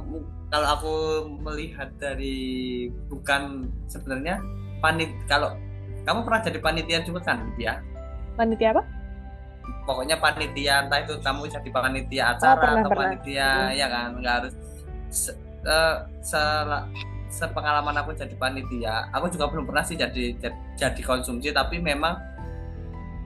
kalau 0.54 0.68
aku 0.78 0.94
melihat 1.44 1.90
dari 2.00 2.88
bukan 3.10 3.68
sebenarnya 3.90 4.40
panit 4.80 5.12
kalau 5.25 5.52
kamu 6.04 6.20
pernah 6.28 6.42
jadi 6.44 6.60
panitia 6.60 7.00
juga 7.04 7.20
kan, 7.24 7.44
ya? 7.56 7.80
Panitia 8.36 8.75
apa? 8.75 8.84
pokoknya 9.84 10.16
panitia 10.20 10.74
entah 10.88 11.00
itu 11.04 11.13
kamu 11.20 11.44
jadi 11.48 11.70
panitia 11.72 12.24
oh, 12.24 12.32
acara 12.36 12.52
oh, 12.52 12.60
pernah, 12.60 12.75
atau 12.80 12.90
pernah. 12.92 13.04
panitia 13.04 13.50
hmm. 13.52 13.74
ya 13.75 13.88
kan 13.88 14.10
nggak 14.20 14.34
harus 14.40 14.56
uh, 15.67 16.05
se, 16.24 16.39
sepengalaman 17.34 17.98
aku 17.98 18.13
jadi 18.13 18.36
panitia 18.38 19.10
aku 19.10 19.32
juga 19.34 19.50
belum 19.50 19.65
pernah 19.65 19.82
sih 19.82 19.98
jadi 19.98 20.38
jadi, 20.38 20.58
jadi 20.77 21.01
konsumsi 21.01 21.50
tapi 21.50 21.82
memang 21.82 22.13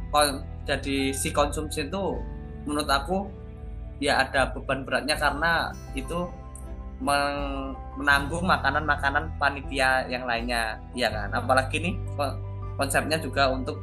kon, 0.10 0.42
jadi 0.64 1.12
si 1.12 1.36
konsumsi 1.36 1.88
itu 1.88 2.16
menurut 2.64 2.88
aku 2.88 3.28
ya 3.98 4.24
ada 4.24 4.54
beban 4.54 4.86
beratnya 4.86 5.18
karena 5.18 5.74
itu 5.98 6.30
menanggung 6.98 8.42
makanan-makanan 8.46 9.30
panitia 9.38 10.10
yang 10.10 10.26
lainnya 10.26 10.82
ya 10.98 11.14
kan? 11.14 11.30
Apalagi 11.30 11.78
nih 11.78 11.94
konsepnya 12.74 13.22
juga 13.22 13.54
untuk 13.54 13.78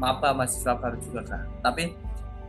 maba 0.00 0.32
mahasiswa 0.32 0.72
baru 0.76 0.96
juga 1.04 1.20
kan? 1.28 1.44
Tapi 1.60 1.92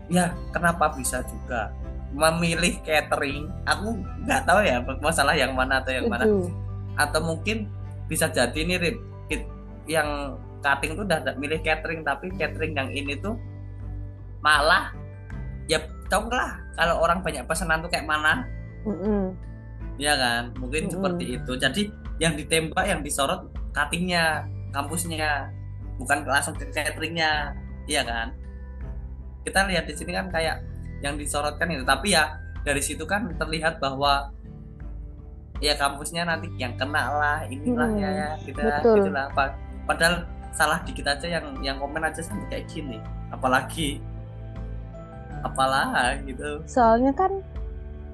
ya 0.08 0.32
kenapa 0.56 0.96
bisa 0.96 1.20
juga 1.28 1.72
memilih 2.14 2.80
catering 2.86 3.50
aku 3.66 3.98
nggak 4.24 4.42
tahu 4.46 4.60
ya 4.64 4.80
masalah 5.02 5.34
yang 5.34 5.58
mana 5.58 5.82
atau 5.82 5.92
yang 5.92 6.08
mana. 6.08 6.26
Atau 6.96 7.20
mungkin 7.24 7.68
bisa 8.06 8.30
jadi 8.30 8.56
nih 8.56 8.78
Rip, 8.78 8.98
yang 9.86 10.40
cutting 10.66 10.98
tuh 10.98 11.06
udah 11.06 11.22
milih 11.38 11.62
catering 11.62 12.02
tapi 12.02 12.34
catering 12.34 12.74
yang 12.74 12.90
ini 12.90 13.14
tuh 13.22 13.38
malah 14.42 14.94
ya 15.70 15.82
tau 16.10 16.26
lah. 16.30 16.58
Kalau 16.76 17.02
orang 17.02 17.22
banyak 17.22 17.46
pesanan 17.46 17.82
tuh 17.86 17.90
kayak 17.90 18.06
mana? 18.06 18.46
Mm 18.86 18.96
-hmm. 18.98 19.22
ya 19.98 20.14
kan? 20.18 20.44
Mungkin 20.58 20.86
mm 20.86 20.90
-hmm. 20.90 20.94
seperti 20.94 21.26
itu. 21.40 21.52
Jadi 21.58 21.82
yang 22.22 22.34
ditembak 22.38 22.86
yang 22.86 23.02
disorot 23.02 23.50
cuttingnya 23.76 24.46
kampusnya 24.72 25.50
bukan 26.02 26.26
langsung 26.28 26.56
ke 26.58 26.68
cateringnya. 26.74 27.54
Iya 27.86 28.02
kan? 28.04 28.28
Kita 29.46 29.70
lihat 29.70 29.86
di 29.86 29.94
sini 29.94 30.12
kan 30.14 30.28
kayak 30.34 30.75
yang 31.04 31.16
disorotkan 31.20 31.68
itu 31.72 31.84
tapi 31.84 32.16
ya 32.16 32.40
dari 32.64 32.82
situ 32.82 33.04
kan 33.04 33.32
terlihat 33.36 33.78
bahwa 33.80 34.32
ya 35.64 35.76
kampusnya 35.80 36.28
nanti 36.28 36.52
yang 36.60 36.76
kena 36.76 37.04
lah 37.16 37.40
inilah 37.48 37.90
hmm, 37.90 38.02
ya, 38.02 38.10
ya 38.12 38.30
kita 38.44 38.62
betul. 38.84 38.96
gitulah 39.00 39.28
padahal 39.88 40.16
salah 40.56 40.80
dikit 40.84 41.08
aja 41.08 41.28
yang 41.40 41.46
yang 41.64 41.78
komen 41.80 42.04
aja 42.04 42.20
sampai 42.24 42.48
kayak 42.52 42.66
gini 42.72 43.00
apalagi 43.32 44.00
apalah 45.44 46.16
gitu 46.26 46.64
soalnya 46.66 47.12
kan 47.14 47.32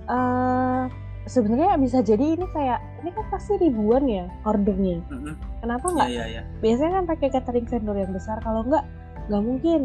uh, 0.10 0.86
sebenarnya 1.30 1.78
bisa 1.78 2.02
jadi 2.02 2.36
ini 2.38 2.46
kayak 2.50 2.80
ini 3.04 3.10
kan 3.14 3.26
pasti 3.30 3.54
ribuan 3.62 4.10
ya 4.10 4.26
ordernya. 4.46 5.02
Mm-hmm. 5.10 5.36
Kenapa 5.62 5.86
nggak? 5.86 6.10
Yeah, 6.10 6.28
yeah, 6.30 6.42
yeah. 6.42 6.60
Biasanya 6.64 6.92
kan 7.02 7.06
pakai 7.06 7.28
catering 7.30 7.68
vendor 7.70 7.98
yang 7.98 8.14
besar. 8.14 8.38
Kalau 8.42 8.66
nggak, 8.66 8.86
nggak 9.30 9.44
mungkin 9.46 9.82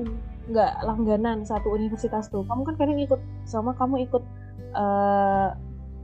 nggak 0.46 0.72
langganan 0.86 1.42
satu 1.42 1.72
universitas 1.74 2.30
tuh. 2.30 2.46
Kamu 2.46 2.62
kan 2.62 2.74
kadang 2.78 2.98
ikut 3.02 3.18
sama 3.46 3.74
kamu 3.74 4.06
ikut 4.06 4.22
uh, 4.74 5.54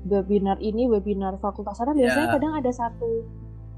webinar 0.06 0.58
ini, 0.58 0.90
webinar 0.90 1.38
fakultas 1.38 1.78
sana. 1.78 1.94
Biasanya 1.94 2.28
yeah. 2.30 2.34
kadang 2.34 2.52
ada 2.58 2.70
satu 2.74 3.26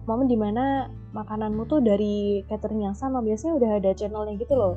momen 0.04 0.28
di 0.28 0.36
mana 0.36 0.88
makananmu 1.16 1.68
tuh 1.68 1.84
dari 1.84 2.44
catering 2.48 2.88
yang 2.88 2.96
sama. 2.96 3.20
Biasanya 3.20 3.60
udah 3.60 3.70
ada 3.80 3.90
channelnya 3.92 4.40
gitu 4.40 4.56
loh. 4.56 4.76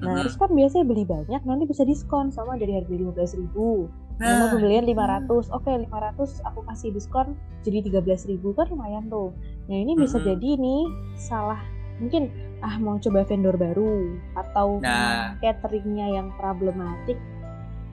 Nah, 0.00 0.16
mm-hmm. 0.16 0.20
terus 0.24 0.36
kan 0.40 0.50
biasanya 0.52 0.84
beli 0.88 1.04
banyak, 1.04 1.44
nanti 1.44 1.68
bisa 1.68 1.84
diskon 1.84 2.32
sama 2.32 2.56
dari 2.56 2.72
harga 2.72 2.88
lima 2.88 3.12
belas 3.12 3.36
ribu 3.36 3.84
Nah, 4.20 4.52
pembelian 4.52 4.84
500. 4.84 5.48
Oke, 5.48 5.72
okay, 5.72 5.80
500 5.88 6.44
aku 6.44 6.60
kasih 6.68 6.92
diskon 6.92 7.32
jadi 7.64 7.80
13.000 7.88 8.36
kan 8.52 8.68
lumayan 8.68 9.08
tuh. 9.08 9.32
Nah, 9.64 9.76
ini 9.80 9.96
bisa 9.96 10.20
hmm. 10.20 10.26
jadi 10.28 10.50
nih 10.60 10.82
salah 11.16 11.60
mungkin 12.00 12.28
ah 12.60 12.76
mau 12.76 13.00
coba 13.00 13.24
vendor 13.24 13.56
baru 13.56 14.20
atau 14.36 14.80
nah. 14.84 15.36
cateringnya 15.40 16.20
yang 16.20 16.28
problematik. 16.36 17.16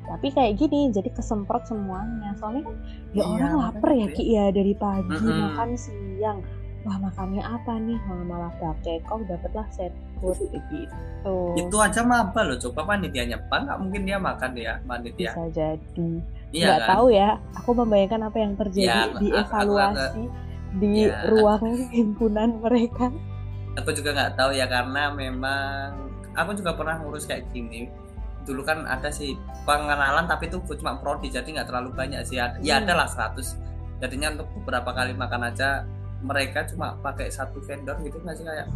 Tapi 0.08 0.28
kayak 0.32 0.56
gini 0.56 0.92
jadi 0.92 1.12
kesemprot 1.12 1.68
semuanya. 1.68 2.32
Soalnya 2.40 2.72
kan 2.72 2.76
ya 3.12 3.24
iya, 3.24 3.24
orang 3.28 3.54
lapar 3.60 3.92
ya 3.92 4.08
Ki 4.12 4.24
ya 4.24 4.46
dari 4.56 4.74
pagi 4.76 5.12
mm 5.12 5.20
-hmm. 5.20 5.40
makan 5.52 5.70
siang. 5.76 6.40
Wah 6.88 6.98
makannya 7.04 7.44
apa 7.44 7.74
nih? 7.84 8.00
Malah 8.08 8.26
malah 8.28 8.54
dapet 8.64 9.04
kok 9.04 9.20
dapetlah 9.28 9.68
set 9.76 9.92
food. 10.24 10.40
Gitu. 10.72 11.38
Itu 11.60 11.76
aja 11.84 12.08
maba 12.08 12.40
loh 12.48 12.56
coba 12.56 12.96
panitianya. 12.96 13.36
Pak 13.52 13.68
nggak 13.68 13.80
mungkin 13.84 14.02
dia 14.08 14.16
makan 14.16 14.52
ya 14.56 14.80
panitia. 14.88 15.36
Bisa 15.36 15.46
jadi. 15.52 16.12
Iya, 16.56 16.64
nggak 16.72 16.80
kan? 16.80 16.90
tahu 16.96 17.06
ya 17.12 17.30
aku 17.60 17.70
membayangkan 17.76 18.22
apa 18.32 18.38
yang 18.40 18.54
terjadi 18.56 18.88
ya, 18.88 19.20
di 19.20 19.28
evaluasi 19.44 20.24
di 20.80 20.94
ya. 21.12 21.28
ruang 21.28 21.92
himpunan 21.92 22.64
mereka 22.64 23.12
aku 23.78 23.94
juga 23.94 24.10
nggak 24.18 24.34
tahu 24.36 24.52
ya 24.58 24.66
karena 24.66 25.14
memang 25.14 26.10
aku 26.34 26.58
juga 26.58 26.74
pernah 26.74 26.98
ngurus 26.98 27.30
kayak 27.30 27.46
gini. 27.54 27.88
Dulu 28.44 28.66
kan 28.66 28.88
ada 28.90 29.14
sih 29.14 29.38
pengenalan 29.68 30.26
tapi 30.26 30.50
itu 30.50 30.58
cuma 30.82 30.98
prodi 30.98 31.30
jadi 31.30 31.46
nggak 31.46 31.68
terlalu 31.70 31.94
banyak 31.94 32.26
sih. 32.26 32.42
Ya, 32.42 32.58
ya 32.60 32.82
hmm. 32.82 32.90
ada 32.90 32.94
lah 33.06 33.08
100 33.08 34.02
jadinya 34.02 34.38
untuk 34.38 34.48
beberapa 34.62 34.94
kali 34.94 35.14
makan 35.18 35.50
aja 35.50 35.86
mereka 36.22 36.66
cuma 36.66 36.98
pakai 37.02 37.30
satu 37.30 37.62
vendor 37.62 37.98
gitu 38.02 38.18
nggak 38.18 38.36
sih? 38.38 38.46
Kayak 38.46 38.68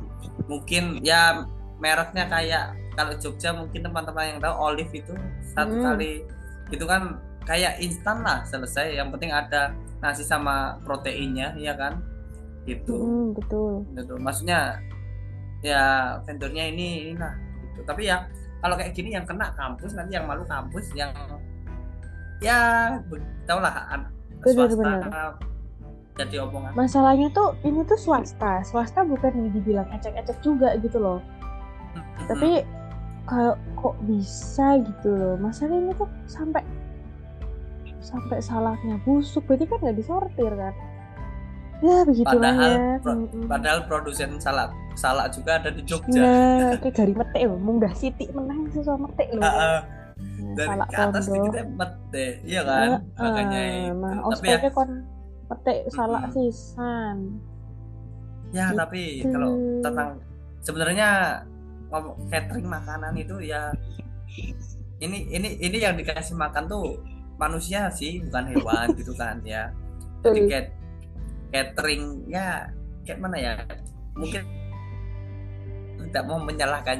mungkin 0.45 1.01
ya 1.01 1.49
mereknya 1.81 2.29
kayak 2.29 2.77
kalau 2.93 3.13
Jogja 3.17 3.55
mungkin 3.57 3.81
teman-teman 3.81 4.37
yang 4.37 4.39
tahu 4.43 4.53
Olive 4.53 4.93
itu 4.93 5.13
satu 5.57 5.81
hmm. 5.81 5.83
kali. 5.89 6.13
Itu 6.69 6.85
kan 6.85 7.17
kayak 7.49 7.81
instan 7.81 8.21
lah 8.21 8.45
selesai. 8.45 8.93
Yang 8.93 9.17
penting 9.17 9.31
ada 9.33 9.73
nasi 9.97 10.21
sama 10.21 10.77
proteinnya 10.85 11.57
ya 11.57 11.73
kan? 11.73 12.03
Gitu. 12.69 12.93
Hmm, 12.93 13.33
betul. 13.33 13.81
Gitu. 13.97 14.13
Maksudnya 14.21 14.77
ya 15.61 16.17
vendornya 16.25 16.69
ini, 16.73 17.13
ini 17.13 17.17
lah 17.17 17.33
gitu. 17.71 17.81
Tapi 17.85 18.09
ya 18.09 18.25
kalau 18.61 18.75
kayak 18.77 18.93
gini 18.93 19.13
yang 19.17 19.25
kena 19.25 19.53
kampus 19.57 19.93
nanti 19.97 20.17
yang 20.17 20.25
malu 20.29 20.45
kampus 20.45 20.93
yang 20.93 21.09
ya 22.41 22.89
tau 23.45 23.61
lah 23.61 24.01
swasta 24.41 25.37
jadi 26.19 26.43
omongan. 26.43 26.75
Masalahnya 26.75 27.31
tuh 27.31 27.55
ini 27.63 27.87
tuh 27.87 27.95
swasta. 27.95 28.61
Swasta 28.67 29.07
bukan 29.07 29.53
dibilang 29.55 29.87
ecek-ecek 29.95 30.43
juga 30.43 30.75
gitu 30.81 30.99
loh. 30.99 31.19
Hmm. 31.91 32.27
tapi 32.31 32.63
kalau 33.27 33.59
kok 33.79 33.95
bisa 34.05 34.79
gitu 34.83 35.09
loh. 35.15 35.35
Masalah 35.39 35.77
ini 35.77 35.95
tuh 35.95 36.09
sampai 36.27 36.61
sampai 38.03 38.43
salahnya 38.43 38.99
busuk. 39.07 39.45
Berarti 39.47 39.65
kan 39.71 39.77
nggak 39.79 39.97
disortir 39.97 40.51
kan 40.51 40.73
ya 41.81 41.97
begitu 42.05 42.29
padahal 42.29 42.71
ya. 42.77 42.95
pro, 43.01 43.13
padahal 43.49 43.79
produsen 43.89 44.37
salak 44.37 44.69
salak 44.93 45.33
juga 45.33 45.57
ada 45.57 45.69
di 45.73 45.81
Jogja. 45.81 46.21
Nah 46.21 46.77
kayak 46.81 46.93
dari 46.93 47.13
metek 47.17 47.41
loh 47.49 47.57
mung 47.57 47.81
dah 47.81 47.93
siti 47.97 48.29
menang 48.31 48.69
sih 48.69 48.85
soal 48.85 49.01
metek 49.01 49.33
loh. 49.33 49.41
Uh, 49.41 49.81
dari 50.53 50.69
salak 50.69 50.89
ke 50.93 51.01
atas 51.01 51.25
kita 51.25 51.61
mete 51.73 52.27
iya 52.45 52.61
kan? 52.61 52.89
Uh, 53.17 53.21
makanya 53.25 53.61
itu. 53.65 53.93
nah, 53.97 54.15
tapi 54.29 54.47
ya 54.47 54.69
kon 54.69 54.91
petik 55.49 55.79
salah 55.91 56.23
hmm. 56.27 56.33
sisan. 56.37 57.17
Ya 58.51 58.65
gitu. 58.69 58.77
tapi 58.77 59.01
kalau 59.25 59.51
tentang 59.81 60.09
sebenarnya 60.61 61.09
ngomong 61.91 62.15
catering 62.31 62.67
makanan 62.67 63.13
itu 63.19 63.35
ya 63.43 63.73
ini 65.01 65.27
ini 65.27 65.59
ini 65.59 65.77
yang 65.81 65.97
dikasih 65.97 66.37
makan 66.39 66.69
tuh 66.69 67.01
manusia 67.35 67.89
sih 67.89 68.21
bukan 68.29 68.53
hewan 68.53 68.87
gitu 68.99 69.13
kan 69.17 69.41
ya. 69.41 69.73
Jadi 70.21 70.69
Betul. 71.51 71.53
kayak 71.53 71.67
ya 72.25 72.47
mana 73.17 73.35
ya 73.35 73.51
mungkin 74.13 74.43
tidak 76.07 76.23
mau 76.25 76.39
menyalahkan 76.39 76.97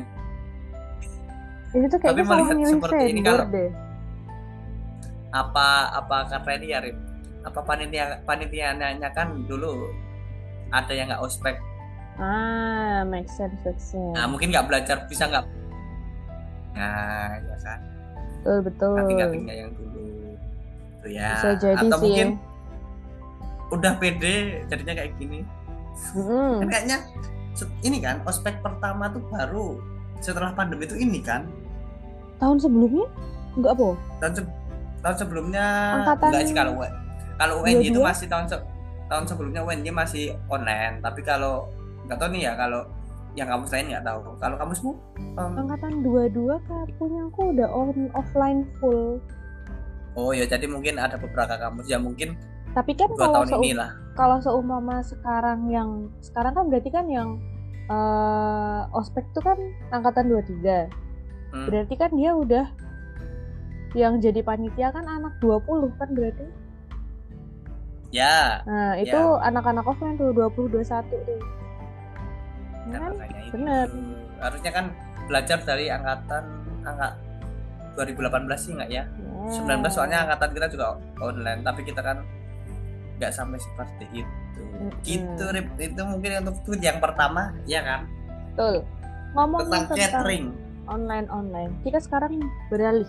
Ini 1.71 1.87
tuh 1.87 1.99
Tapi 2.03 2.19
melihat 2.21 2.57
seperti 2.67 3.03
ini 3.09 3.21
kalau- 3.23 3.47
deh. 3.47 3.71
apa 5.31 5.67
apa 5.95 6.15
karena 6.27 6.51
ini 6.53 6.67
ya 6.67 6.79
Rip? 6.83 6.97
apa 7.41 7.59
panitia 7.63 8.05
panitianya 8.21 9.09
kan 9.15 9.47
dulu 9.47 9.87
ada 10.69 10.91
yang 10.91 11.07
nggak 11.07 11.23
ospek 11.23 11.55
Ah, 12.19 13.01
make 13.07 13.25
sense, 13.25 13.55
make 13.63 13.79
sense. 13.79 14.13
nah 14.13 14.27
mungkin 14.27 14.51
nggak 14.51 14.67
belajar 14.67 15.07
bisa 15.07 15.25
nggak 15.25 15.47
nah 16.71 17.39
ya 17.39 17.55
kan 17.63 17.79
betul, 18.37 18.57
betul. 18.61 18.93
kating-katingnya 18.93 19.55
yang 19.57 19.71
dulu 19.73 19.99
Tuh 21.01 21.09
ya 21.09 21.33
Bisa 21.33 21.49
jadi 21.57 21.81
atau 21.81 21.97
sih. 21.97 22.03
mungkin 22.03 22.27
udah 23.71 23.93
pede 23.97 24.63
jadinya 24.67 24.93
kayak 24.93 25.11
gini 25.15 25.41
Mm-mm. 26.15 26.59
kan 26.63 26.67
kayaknya 26.67 26.97
ini 27.81 27.97
kan 27.99 28.19
ospek 28.23 28.59
pertama 28.59 29.11
tuh 29.11 29.23
baru 29.27 29.79
setelah 30.19 30.51
pandemi 30.51 30.85
itu 30.85 30.95
ini 30.95 31.19
kan 31.19 31.47
Tahun 32.37 32.57
sebelumnya? 32.57 33.05
Enggak 33.53 33.71
apa? 33.77 33.87
tahun 34.17 34.33
se- 34.33 34.55
tahun 35.01 35.15
sebelumnya 35.17 35.65
Angkatan 36.01 36.29
enggak 36.33 36.43
sih 36.45 36.55
kalau 36.55 36.73
kalau 37.37 37.53
UNY 37.61 37.85
itu 37.85 37.99
22? 38.01 38.09
masih 38.09 38.27
tahun 38.29 38.45
se- 38.49 38.65
tahun 39.07 39.25
sebelumnya 39.27 39.61
UNY 39.61 39.91
masih 39.91 40.25
online 40.47 41.01
tapi 41.01 41.21
kalau 41.21 41.69
nggak 42.07 42.17
tahu 42.17 42.29
nih 42.33 42.49
ya 42.49 42.53
kalau 42.57 42.81
yang 43.31 43.47
kamu 43.47 43.63
lain 43.63 43.85
nggak 43.93 44.03
tahu 44.03 44.19
kalau 44.37 44.55
kamusmu 44.57 44.91
um, 45.37 45.51
Angkatan 45.55 46.03
22 46.03 46.67
kan 46.67 46.87
punya 46.97 47.21
aku 47.29 47.41
udah 47.55 47.69
on 47.71 48.09
offline 48.11 48.61
full. 48.77 49.21
oh 50.17 50.35
ya 50.35 50.43
jadi 50.43 50.67
mungkin 50.67 50.99
ada 50.99 51.15
beberapa 51.15 51.55
kamus 51.55 51.87
ya 51.87 51.95
mungkin 51.95 52.35
Tapi 52.71 52.91
kan 52.93 53.09
kalau 53.11 53.33
tahun 53.35 53.47
seu- 53.47 53.61
inilah 53.61 53.89
kalau 54.11 54.37
seumpama 54.39 54.99
sekarang 55.01 55.67
yang 55.67 55.89
sekarang 56.19 56.51
kan 56.51 56.65
berarti 56.67 56.89
kan 56.89 57.05
yang 57.07 57.39
eh, 57.83 58.81
ospek 58.93 59.27
tuh 59.31 59.41
kan 59.41 59.59
angkatan 59.89 60.27
23. 60.27 60.87
Hmm. 61.51 61.67
Berarti 61.67 61.95
kan 61.95 62.11
dia 62.11 62.31
udah 62.31 62.65
yang 63.91 64.15
jadi 64.17 64.39
panitia 64.39 64.87
kan 64.89 65.03
anak 65.03 65.35
20 65.37 65.59
kan 65.93 66.07
berarti. 66.09 66.47
ya 68.09 68.59
Nah, 68.61 68.95
itu 68.95 69.11
Ya. 69.11 69.39
anak-anak 69.41 69.83
offline 69.85 70.15
tuh 70.15 70.31
20 70.31 70.67
21 70.69 71.15
tuh. 71.19 71.39
Ya 72.85 72.97
kan 72.97 73.11
kan? 73.13 73.29
bener. 73.49 73.87
harusnya 74.37 74.71
kan 74.73 74.85
belajar 75.23 75.59
dari 75.61 75.85
angkatan 75.87 76.43
angkat 76.81 77.13
2018 77.93 78.17
sih 78.57 78.73
nggak 78.73 78.89
ya 78.89 79.03
Ya. 79.03 79.51
19 79.53 79.85
soalnya 79.87 80.25
angkatan 80.25 80.49
kita 80.51 80.67
juga 80.67 80.85
online 81.19 81.61
tapi 81.61 81.81
kita 81.83 81.99
kan 81.99 82.19
nggak 83.21 83.31
sampai 83.31 83.61
seperti 83.61 84.05
itu 84.11 84.39
Mm-mm. 84.57 84.89
gitu 85.05 85.45
Rip. 85.47 85.67
itu 85.77 86.01
mungkin 86.01 86.31
untuk 86.41 86.57
tweet 86.65 86.81
yang 86.81 86.97
pertama 86.97 87.53
ya 87.63 87.81
kan 87.81 88.01
Betul. 88.51 88.83
Ngomongin 89.31 89.63
tentang 89.63 89.85
tentang, 89.87 89.95
catering 89.95 90.45
online 90.83 91.27
online, 91.31 91.71
kita 91.81 92.03
sekarang 92.03 92.41
beralih. 92.67 93.07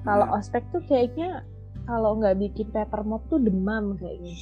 Kalau 0.00 0.24
Hmm. 0.24 0.36
ospek 0.40 0.64
tuh 0.70 0.80
kayaknya 0.88 1.44
kalau 1.84 2.16
nggak 2.16 2.40
bikin 2.40 2.72
paper 2.72 3.04
mop 3.04 3.20
tuh 3.28 3.36
demam 3.36 4.00
kayaknya. 4.00 4.32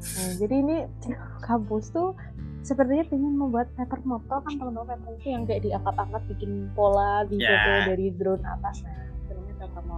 Nah, 0.00 0.32
jadi 0.38 0.54
ini 0.54 0.76
kampus 1.46 1.90
tuh 1.90 2.14
sepertinya 2.62 3.02
pengen 3.08 3.34
membuat 3.34 3.66
paper 3.74 3.98
mop. 4.06 4.22
Tau 4.28 4.38
kan 4.38 4.54
teman-teman 4.54 4.86
paper 4.86 5.12
tuh 5.18 5.28
yang 5.28 5.42
kayak 5.42 5.62
diangkat-angkat 5.66 6.22
bikin 6.30 6.50
pola 6.72 7.26
di 7.26 7.36
Ya. 7.36 7.50
foto 7.50 7.70
dari 7.90 8.06
drone 8.14 8.44
atas. 8.46 8.86
Nah, 8.86 8.94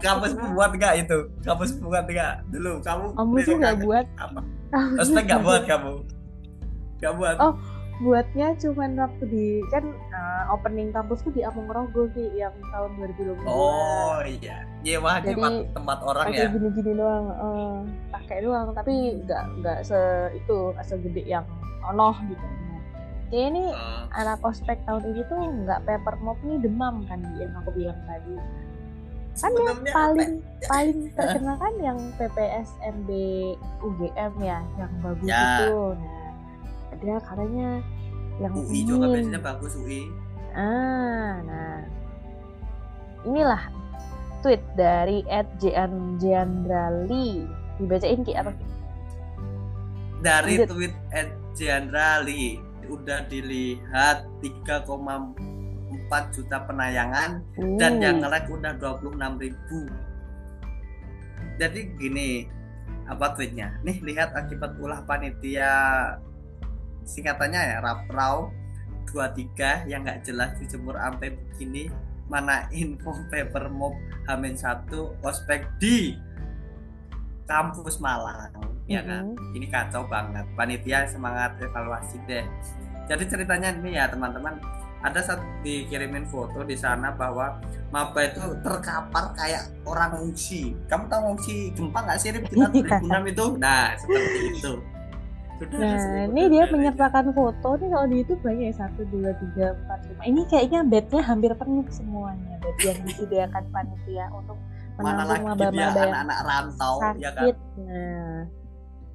Itu 0.03 0.47
buat 0.53 0.73
nggak 0.73 0.95
itu? 1.01 1.19
Kamu 1.41 1.63
buat 1.83 2.05
nggak? 2.05 2.35
Dulu 2.51 2.73
kamu 2.83 3.05
Kamu 3.15 3.35
sih 3.41 3.55
nggak 3.55 3.77
buat. 3.81 4.07
apa? 4.19 4.41
Ospek 4.99 5.23
nggak 5.25 5.41
buat 5.41 5.63
kamu? 5.65 5.93
Nggak 6.99 7.15
buat? 7.15 7.37
Oh, 7.39 7.55
buatnya 8.01 8.47
cuman 8.59 8.99
waktu 8.99 9.25
di 9.27 9.47
kan 9.71 9.85
uh, 10.11 10.45
opening 10.51 10.91
kampus 10.91 11.23
tuh 11.23 11.31
di 11.31 11.43
Among 11.43 11.71
Rogo 11.71 12.11
sih 12.11 12.27
yang 12.35 12.51
tahun 12.69 12.91
2022. 12.99 13.47
oh 13.47 14.19
iya. 14.25 14.67
Nyewa 14.83 15.23
Jadi, 15.23 15.39
nyewa 15.39 15.49
tempat 15.71 15.99
orang 16.03 16.27
ya. 16.35 16.51
gini-gini 16.51 16.93
doang 16.95 17.27
eh, 17.31 17.77
pakai 18.11 18.43
doang 18.43 18.75
tapi 18.75 19.23
nggak 19.23 19.45
nggak 19.63 19.79
se 19.83 19.99
itu 20.35 20.75
nggak 20.75 20.83
segede 20.83 21.23
yang 21.23 21.47
onoh 21.85 22.15
gitu. 22.27 22.43
Kayak 23.31 23.47
ini 23.49 23.65
Eh, 23.65 24.03
anak 24.13 24.43
ospek 24.43 24.77
tahun 24.85 25.09
ini 25.09 25.23
tuh 25.25 25.39
nggak 25.63 25.81
paper 25.87 26.15
mop 26.21 26.37
nih 26.43 26.59
demam 26.59 27.01
kan 27.07 27.17
Di, 27.23 27.47
yang 27.47 27.55
aku 27.57 27.71
bilang 27.73 27.97
tadi 28.05 28.35
kan 29.33 29.53
yang 29.55 29.81
paling 29.89 30.33
paling 30.67 30.99
terkenal 31.17 31.57
kan 31.57 31.75
yang 31.81 31.99
PPSMB 32.17 33.09
UGM 33.81 34.33
ya 34.41 34.61
yang 34.77 34.93
bagus 35.01 35.27
Ya. 35.27 35.43
itu 35.65 35.97
nah 35.97 36.29
ada 36.93 37.15
katanya 37.25 37.69
yang 38.39 38.53
UI 38.55 38.81
juga 38.85 39.07
ingin 39.09 39.33
biasanya 39.33 39.41
bagus 39.41 39.73
UI 39.77 40.03
Ah, 40.53 41.41
nah. 41.49 41.81
Inilah 43.25 43.73
tweet 44.45 44.61
dari 44.77 45.25
@jeandrali. 45.57 47.49
Dibacain 47.81 48.21
Ki 48.21 48.37
apa? 48.37 48.53
Dari 50.21 50.61
Lanjut. 50.61 50.69
tweet 50.77 50.93
Ed 51.09 51.33
Jendrali 51.57 52.61
udah 52.85 53.25
dilihat 53.27 54.29
3,4 54.45 55.33
juta 56.33 56.65
penayangan 56.65 57.43
dan 57.81 57.93
Uh, 57.99 58.03
yang 58.03 58.17
like 58.25 58.49
udah 58.49 58.73
26 58.79 59.43
ribu. 59.43 59.81
Jadi 61.61 61.81
gini 62.01 62.29
apa 63.07 63.37
tweetnya? 63.37 63.77
Nih 63.85 64.01
lihat 64.01 64.33
akibat 64.33 64.79
ulah 64.81 65.05
panitia 65.05 65.73
singkatannya 67.03 67.61
ya 67.61 67.77
Raprau 67.83 68.51
23 69.11 69.91
yang 69.91 70.07
nggak 70.07 70.23
jelas 70.25 70.55
dijemur 70.63 70.95
sampai 70.97 71.35
begini 71.35 71.91
mana 72.31 72.71
info 72.73 73.13
paper 73.29 73.69
mob 73.69 73.93
Hamin 74.31 74.57
1 74.57 74.89
ospek 75.21 75.67
di 75.83 76.17
kampus 77.45 78.01
Malang 78.01 78.49
ya 78.89 79.03
kan? 79.05 79.31
Mm-mm. 79.31 79.57
ini 79.57 79.67
kacau 79.69 80.07
banget. 80.09 80.47
Panitia 80.59 81.07
semangat 81.07 81.59
evaluasi 81.61 82.19
deh. 82.27 82.47
Jadi 83.11 83.25
ceritanya 83.29 83.75
ini 83.77 83.99
ya 83.99 84.09
teman-teman 84.09 84.59
ada 85.03 85.21
saat 85.21 85.43
dikirimin 85.67 86.27
foto 86.31 86.63
di 86.63 86.79
sana 86.79 87.11
bahwa 87.11 87.59
maba 87.91 88.21
itu 88.23 88.41
terkapar 88.63 89.35
kayak 89.35 89.67
orang 89.83 90.15
ngungsi 90.15 90.79
kamu 90.87 91.11
tahu 91.11 91.21
ngungsi 91.31 91.55
gempa 91.75 91.99
nggak 92.07 92.19
sih 92.23 92.29
Rip? 92.31 92.45
kita 92.47 92.67
Iya. 92.71 93.03
2006 93.03 93.33
itu 93.35 93.47
nah 93.59 93.87
seperti 93.99 94.41
itu 94.55 94.75
Sudah, 95.63 95.79
Nah, 95.79 96.27
ini 96.27 96.59
dia 96.59 96.65
menyertakan 96.67 97.31
foto 97.39 97.79
nih 97.79 97.87
kalau 97.95 98.07
di 98.11 98.17
YouTube 98.19 98.43
banyak 98.43 98.67
ya 98.67 98.75
satu 98.83 99.07
dua 99.15 99.31
tiga 99.39 99.79
empat 99.79 100.01
lima. 100.11 100.23
Ini 100.27 100.43
kayaknya 100.51 100.81
bednya 100.83 101.23
hampir 101.23 101.55
penuh 101.55 101.87
semuanya 101.87 102.59
bed 102.59 102.77
yang 102.83 102.99
disediakan 103.07 103.65
panitia 103.71 104.27
untuk 104.35 104.59
menampung 104.99 105.43
maba-maba 105.47 105.79
yang 105.79 105.95
anak-anak 105.95 106.39
rantau 106.43 106.95
ya 107.15 107.31
kan 107.31 107.47
sakit. 107.47 107.57
Nah, 107.79 108.39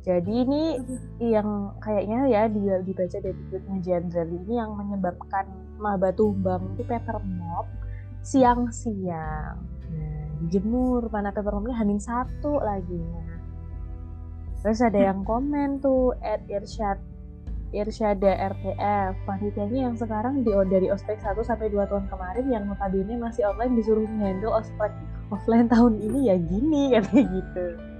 jadi 0.08 0.48
ini 0.48 0.80
yang 1.20 1.76
kayaknya 1.84 2.32
ya 2.32 2.41
dibaca 2.80 3.17
dari 3.20 3.41
tweetnya 3.52 3.78
Jendrali 3.84 4.39
ini 4.48 4.56
yang 4.56 4.72
menyebabkan 4.80 5.52
maba 5.84 6.15
tumbang 6.15 6.63
itu 6.80 6.88
paper 6.88 7.20
mop 7.36 7.67
siang-siang. 8.24 9.60
Nah, 9.91 10.24
dijemur 10.48 11.12
mana 11.12 11.36
paper 11.36 11.60
mopnya 11.60 11.76
hamin 11.84 12.00
satu 12.00 12.56
lagi. 12.63 13.04
Terus 14.63 14.80
ada 14.80 15.12
yang 15.12 15.28
komen 15.28 15.84
tuh 15.84 16.15
at 16.24 16.39
Irsyad 16.48 17.04
Irsyada 17.76 18.32
RTF 18.56 19.28
panitianya 19.28 19.91
yang 19.91 19.96
sekarang 20.00 20.39
di 20.48 20.56
dari 20.72 20.88
ospek 20.88 21.20
1 21.20 21.36
sampai 21.43 21.67
2 21.67 21.84
tahun 21.84 22.08
kemarin 22.08 22.48
yang 22.48 22.63
notabene 22.63 23.20
masih 23.20 23.43
online 23.43 23.76
disuruh 23.76 24.08
handle 24.24 24.56
ospek 24.56 24.88
offline 25.36 25.67
tahun 25.67 26.00
ini 26.00 26.32
ya 26.32 26.39
gini 26.39 26.96
katanya 26.96 27.43
gitu 27.43 27.96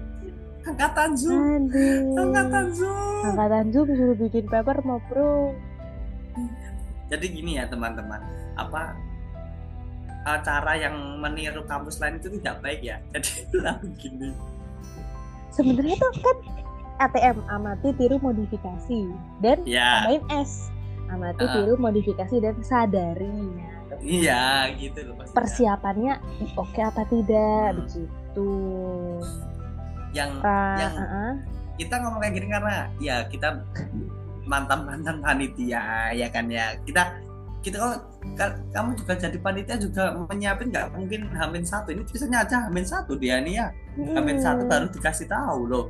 angkatan 0.68 1.12
zoom. 1.16 1.72
Aduh. 1.72 2.20
Angkatan 2.20 2.68
zoom. 2.76 3.24
Angkatan 3.26 3.66
zoom 3.72 3.88
suruh 3.90 4.18
bikin 4.18 4.46
paper 4.46 4.78
mau 4.84 5.00
bro. 5.08 5.56
Jadi 7.08 7.26
gini 7.32 7.56
ya 7.56 7.66
teman-teman. 7.66 8.20
Apa 8.60 8.94
eh, 10.28 10.40
cara 10.44 10.74
yang 10.76 10.96
meniru 11.24 11.64
kampus 11.66 12.04
lain 12.04 12.20
itu 12.20 12.28
tidak 12.40 12.60
baik 12.60 12.82
ya? 12.84 13.00
Jadi 13.16 13.32
lalu 13.58 13.88
gini. 13.96 14.30
Sebenarnya 15.56 15.96
tuh 15.98 16.14
kan 16.22 16.38
ATM 16.98 17.38
amati 17.48 17.90
tiru 17.96 18.18
modifikasi 18.20 19.00
dan 19.40 19.62
ya 19.64 20.04
tambahin 20.06 20.24
S. 20.46 20.70
Amati 21.08 21.46
Ah. 21.46 21.54
tiru 21.56 21.74
modifikasi 21.80 22.36
dan 22.44 22.56
sadari. 22.60 23.32
Iya 23.98 24.70
gitu 24.78 25.10
loh 25.10 25.16
pasti 25.18 25.34
persiapannya 25.34 26.14
oke 26.54 26.82
apa 26.84 27.02
tidak? 27.10 27.74
Hmm. 27.74 27.78
begitu 27.82 28.50
yang 30.18 30.32
Pra- 30.42 30.78
yang 30.82 30.94
uh-uh. 30.98 31.32
kita 31.78 31.96
ngomong 32.02 32.20
kayak 32.20 32.34
gini 32.34 32.48
karena 32.50 32.76
ya 32.98 33.16
kita 33.30 33.62
mantan 34.50 34.80
mantan 34.84 35.22
panitia 35.22 36.10
ya 36.12 36.28
kan 36.34 36.50
ya. 36.50 36.74
Kita 36.82 37.04
kita 37.62 37.76
kok 37.78 37.96
kal- 38.34 38.58
kamu 38.72 38.90
juga 38.98 39.14
jadi 39.20 39.38
panitia 39.38 39.76
juga 39.78 40.04
menyiapin 40.26 40.74
nggak? 40.74 40.88
Mungkin 40.98 41.22
hamin 41.36 41.62
satu. 41.62 41.94
Ini 41.94 42.02
biasanya 42.02 42.38
aja 42.42 42.58
hamin 42.66 42.86
satu 42.86 43.14
dia 43.14 43.38
nih 43.38 43.62
ya. 43.62 43.68
Hamin 44.18 44.42
satu 44.42 44.66
Hmm. 44.66 44.72
baru 44.72 44.86
dikasih 44.90 45.28
tahu 45.28 45.62
loh. 45.70 45.86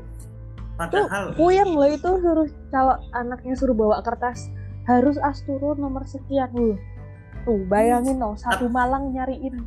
Padahal 0.78 1.34
puyeng 1.34 1.74
loh 1.74 1.90
itu 1.90 2.06
suruh 2.22 2.46
kalau 2.70 2.96
anaknya 3.12 3.58
suruh 3.58 3.74
bawa 3.74 3.98
kertas 4.04 4.46
harus 4.86 5.18
as 5.20 5.42
turun 5.44 5.78
nomor 5.78 6.06
sekian 6.06 6.52
loh. 6.52 6.78
Tuh 7.44 7.64
bayangin 7.66 8.20
loh 8.20 8.36
satu 8.36 8.68
Malang 8.68 9.10
nyariin. 9.10 9.64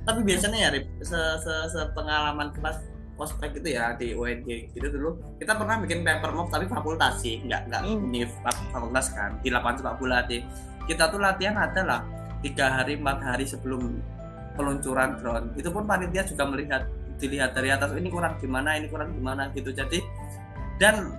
Tapi 0.00 0.20
biasanya 0.24 0.58
ya 0.58 0.68
Rip, 0.72 0.86
se, 1.00 1.12
se, 1.14 1.52
se 1.68 1.80
pengalaman 1.92 2.50
kelas 2.56 2.80
ospek 3.20 3.54
gitu 3.54 3.68
ya 3.70 3.92
di 3.94 4.12
UNG 4.12 4.48
gitu 4.72 4.88
dulu. 4.88 5.36
Kita 5.36 5.54
pernah 5.54 5.76
bikin 5.78 6.00
paper 6.00 6.32
mock 6.32 6.48
tapi 6.48 6.64
fakultas 6.64 7.20
sih 7.20 7.38
nggak 7.40 7.68
nggak 7.68 7.82
Hmm. 7.82 8.08
univ 8.08 8.30
fak- 8.40 8.68
fakultas 8.70 9.12
kan 9.12 9.36
di 9.38 9.48
lapangan 9.48 9.76
sepak 9.78 9.94
bola 9.96 10.24
deh 10.24 10.42
kita 10.84 11.06
tuh 11.06 11.20
latihan 11.20 11.54
ada 11.54 11.80
lah 11.80 12.00
tiga 12.40 12.72
hari 12.72 12.96
empat 12.96 13.20
hari 13.20 13.44
sebelum 13.44 14.00
peluncuran 14.52 15.16
drone. 15.16 15.52
Itu 15.54 15.70
pun 15.70 15.84
panitia 15.84 16.24
juga 16.24 16.44
melihat 16.44 16.82
dilihat 17.16 17.52
dari 17.52 17.68
atas 17.68 17.92
ini 17.94 18.08
kurang 18.08 18.34
gimana 18.36 18.74
ini 18.74 18.88
kurang 18.88 19.12
gimana 19.12 19.52
gitu. 19.52 19.70
Jadi 19.70 20.00
dan 20.76 21.12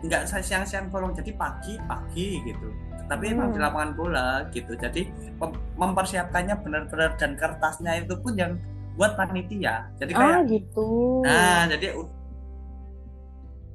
nggak 0.00 0.24
saya 0.24 0.40
siang-siang 0.40 0.88
bolong 0.88 1.12
jadi 1.12 1.32
pagi 1.32 1.76
pagi 1.84 2.40
gitu. 2.42 2.68
Tapi 3.04 3.30
emang 3.30 3.52
Hmm. 3.52 3.54
di 3.54 3.60
lapangan 3.60 3.90
bola 3.92 4.28
gitu. 4.50 4.72
Jadi 4.74 5.04
mem- 5.36 5.60
mempersiapkannya 5.76 6.56
benar-benar 6.58 7.14
dan 7.14 7.36
kertasnya 7.36 8.00
itu 8.00 8.16
pun 8.16 8.32
yang 8.34 8.56
buat 8.94 9.18
panitia. 9.18 9.90
Jadi 9.98 10.12
kayak 10.14 10.34
ah 10.34 10.40
gitu. 10.46 10.90
Nah 11.26 11.62
jadi 11.70 11.86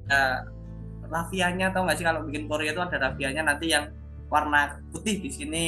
uh, 0.10 0.38
rafianya 1.10 1.74
tau 1.74 1.84
nggak 1.84 1.98
sih 1.98 2.06
kalau 2.08 2.24
bikin 2.28 2.48
Korea 2.48 2.72
itu 2.72 2.82
ada 2.82 2.98
rafianya 3.10 3.44
nanti 3.44 3.74
yang 3.74 3.92
warna 4.30 4.78
putih 4.94 5.20
di 5.20 5.30
sini 5.34 5.66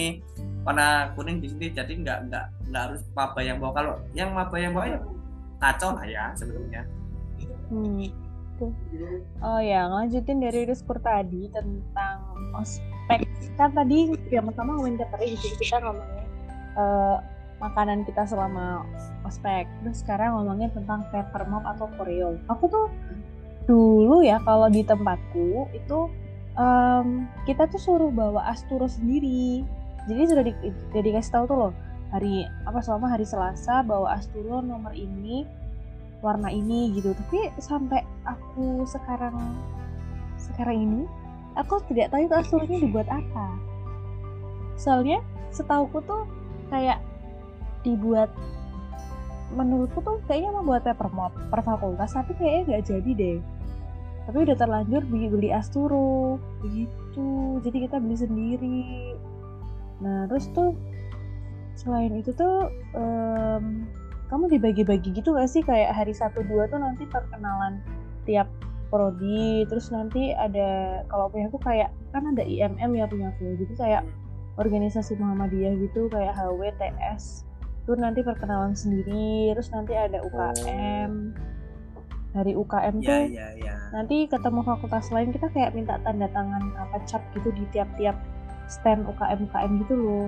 warna 0.63 1.11
kuning 1.17 1.43
di 1.43 1.51
sini. 1.51 1.67
Jadi 1.73 2.03
nggak 2.03 2.31
nggak 2.31 2.45
nggak 2.71 2.83
harus 2.87 3.01
maba 3.11 3.39
yang 3.43 3.57
bawa 3.59 3.71
kalau 3.75 3.93
yang 4.15 4.29
maba 4.31 4.55
yang 4.55 4.71
bawa 4.71 4.85
ya 4.87 4.99
kacau 5.61 5.93
lah 5.93 6.05
ya 6.07 6.33
sebetulnya. 6.33 6.81
Hmm, 7.71 8.03
tuh. 8.59 8.73
Oh 9.39 9.61
ya, 9.63 9.87
lanjutin 9.87 10.43
dari 10.43 10.67
diskur 10.67 10.99
tadi 10.99 11.47
tentang 11.53 12.19
ospek. 12.57 13.23
Kan 13.55 13.71
tadi 13.71 14.11
yang 14.27 14.49
pertama 14.51 14.75
ngomongin 14.75 14.99
catering, 14.99 15.37
jadi 15.39 15.55
kita 15.55 15.77
ngomongin 15.79 16.27
eh, 16.75 17.17
makanan 17.61 18.03
kita 18.03 18.25
selama 18.25 18.83
ospek. 19.23 19.69
Terus 19.85 20.01
sekarang 20.01 20.35
ngomongin 20.35 20.73
tentang 20.73 21.05
paper 21.13 21.45
mop 21.47 21.63
atau 21.63 21.87
koreo. 21.95 22.41
Aku 22.49 22.65
tuh 22.67 22.89
dulu 23.69 24.25
ya 24.25 24.41
kalau 24.41 24.67
di 24.67 24.81
tempatku 24.81 25.69
itu 25.71 25.99
em, 26.57 27.29
kita 27.45 27.69
tuh 27.69 27.79
suruh 27.79 28.11
bawa 28.11 28.49
asturo 28.49 28.89
sendiri. 28.89 29.61
Jadi 30.09 30.21
sudah 30.25 30.43
di, 30.43 30.53
udah 30.91 31.01
dikasih 31.05 31.31
tahu 31.31 31.45
tuh 31.45 31.57
loh 31.57 31.73
hari 32.11 32.43
apa 32.67 32.83
selama 32.83 33.07
hari 33.07 33.23
Selasa 33.23 33.81
bawa 33.87 34.19
asturo 34.19 34.59
nomor 34.59 34.91
ini 34.91 35.47
warna 36.21 36.51
ini 36.51 36.93
gitu 36.93 37.15
tapi 37.15 37.49
sampai 37.57 38.03
aku 38.27 38.83
sekarang 38.85 39.33
sekarang 40.37 40.77
ini 40.85 41.01
aku 41.55 41.81
tidak 41.89 42.11
tahu 42.13 42.27
itu 42.27 42.35
asurnya 42.35 42.77
dibuat 42.83 43.07
apa 43.09 43.47
soalnya 44.75 45.23
setauku 45.55 46.03
tuh 46.03 46.27
kayak 46.69 46.99
dibuat 47.81 48.29
menurutku 49.51 49.99
tuh 49.99 50.23
kayaknya 50.25 50.55
mau 50.55 50.63
buat 50.63 50.83
paper 50.87 51.11
mop 51.11 51.33
per 51.51 51.59
fakultas 51.61 52.15
tapi 52.15 52.31
kayaknya 52.39 52.61
nggak 52.67 52.83
jadi 52.87 53.11
deh. 53.15 53.37
Tapi 54.21 54.37
udah 54.47 54.55
terlanjur 54.55 55.01
beli 55.09 55.27
beli 55.27 55.49
asturo 55.51 56.39
begitu. 56.63 57.59
Jadi 57.65 57.77
kita 57.89 57.97
beli 57.99 58.15
sendiri. 58.15 58.85
Nah 59.99 60.29
terus 60.31 60.47
tuh 60.55 60.77
selain 61.75 62.13
itu 62.15 62.31
tuh 62.31 62.69
em, 62.95 63.89
kamu 64.31 64.55
dibagi-bagi 64.55 65.11
gitu 65.11 65.35
gak 65.35 65.51
sih? 65.51 65.59
Kayak 65.65 65.97
hari 65.97 66.15
satu 66.15 66.45
dua 66.47 66.69
tuh 66.71 66.79
nanti 66.79 67.03
perkenalan 67.09 67.83
tiap 68.23 68.47
prodi 68.87 69.67
terus 69.67 69.91
nanti 69.91 70.35
ada 70.35 71.01
kalau 71.07 71.31
punya 71.31 71.47
aku 71.47 71.59
kayak 71.59 71.91
kan 72.15 72.23
ada 72.31 72.43
IMM 72.45 72.91
ya 72.95 73.05
punya 73.09 73.35
aku. 73.35 73.59
Jadi 73.59 73.73
kayak 73.75 74.03
organisasi 74.55 75.19
Muhammadiyah 75.19 75.75
gitu 75.81 76.07
kayak 76.07 76.37
HWTS 76.37 77.50
itu 77.91 77.99
nanti 77.99 78.23
perkenalan 78.23 78.71
sendiri 78.71 79.51
terus 79.51 79.67
nanti 79.75 79.91
ada 79.91 80.23
UKM 80.23 81.11
dari 82.31 82.55
UKM 82.55 82.95
tuh 83.03 83.27
ya 83.27 83.27
ya 83.27 83.47
ya. 83.59 83.75
nanti 83.91 84.23
ketemu 84.31 84.63
fakultas 84.63 85.11
lain 85.11 85.35
kita 85.35 85.51
kayak 85.51 85.75
minta 85.75 85.99
tanda 85.99 86.31
tangan 86.31 86.63
apa 86.79 87.03
cap 87.03 87.19
gitu 87.35 87.51
di 87.51 87.67
tiap-tiap 87.75 88.15
stand 88.71 89.03
UKM 89.03 89.51
UKM 89.51 89.71
gitu 89.83 89.93
loh. 89.99 90.25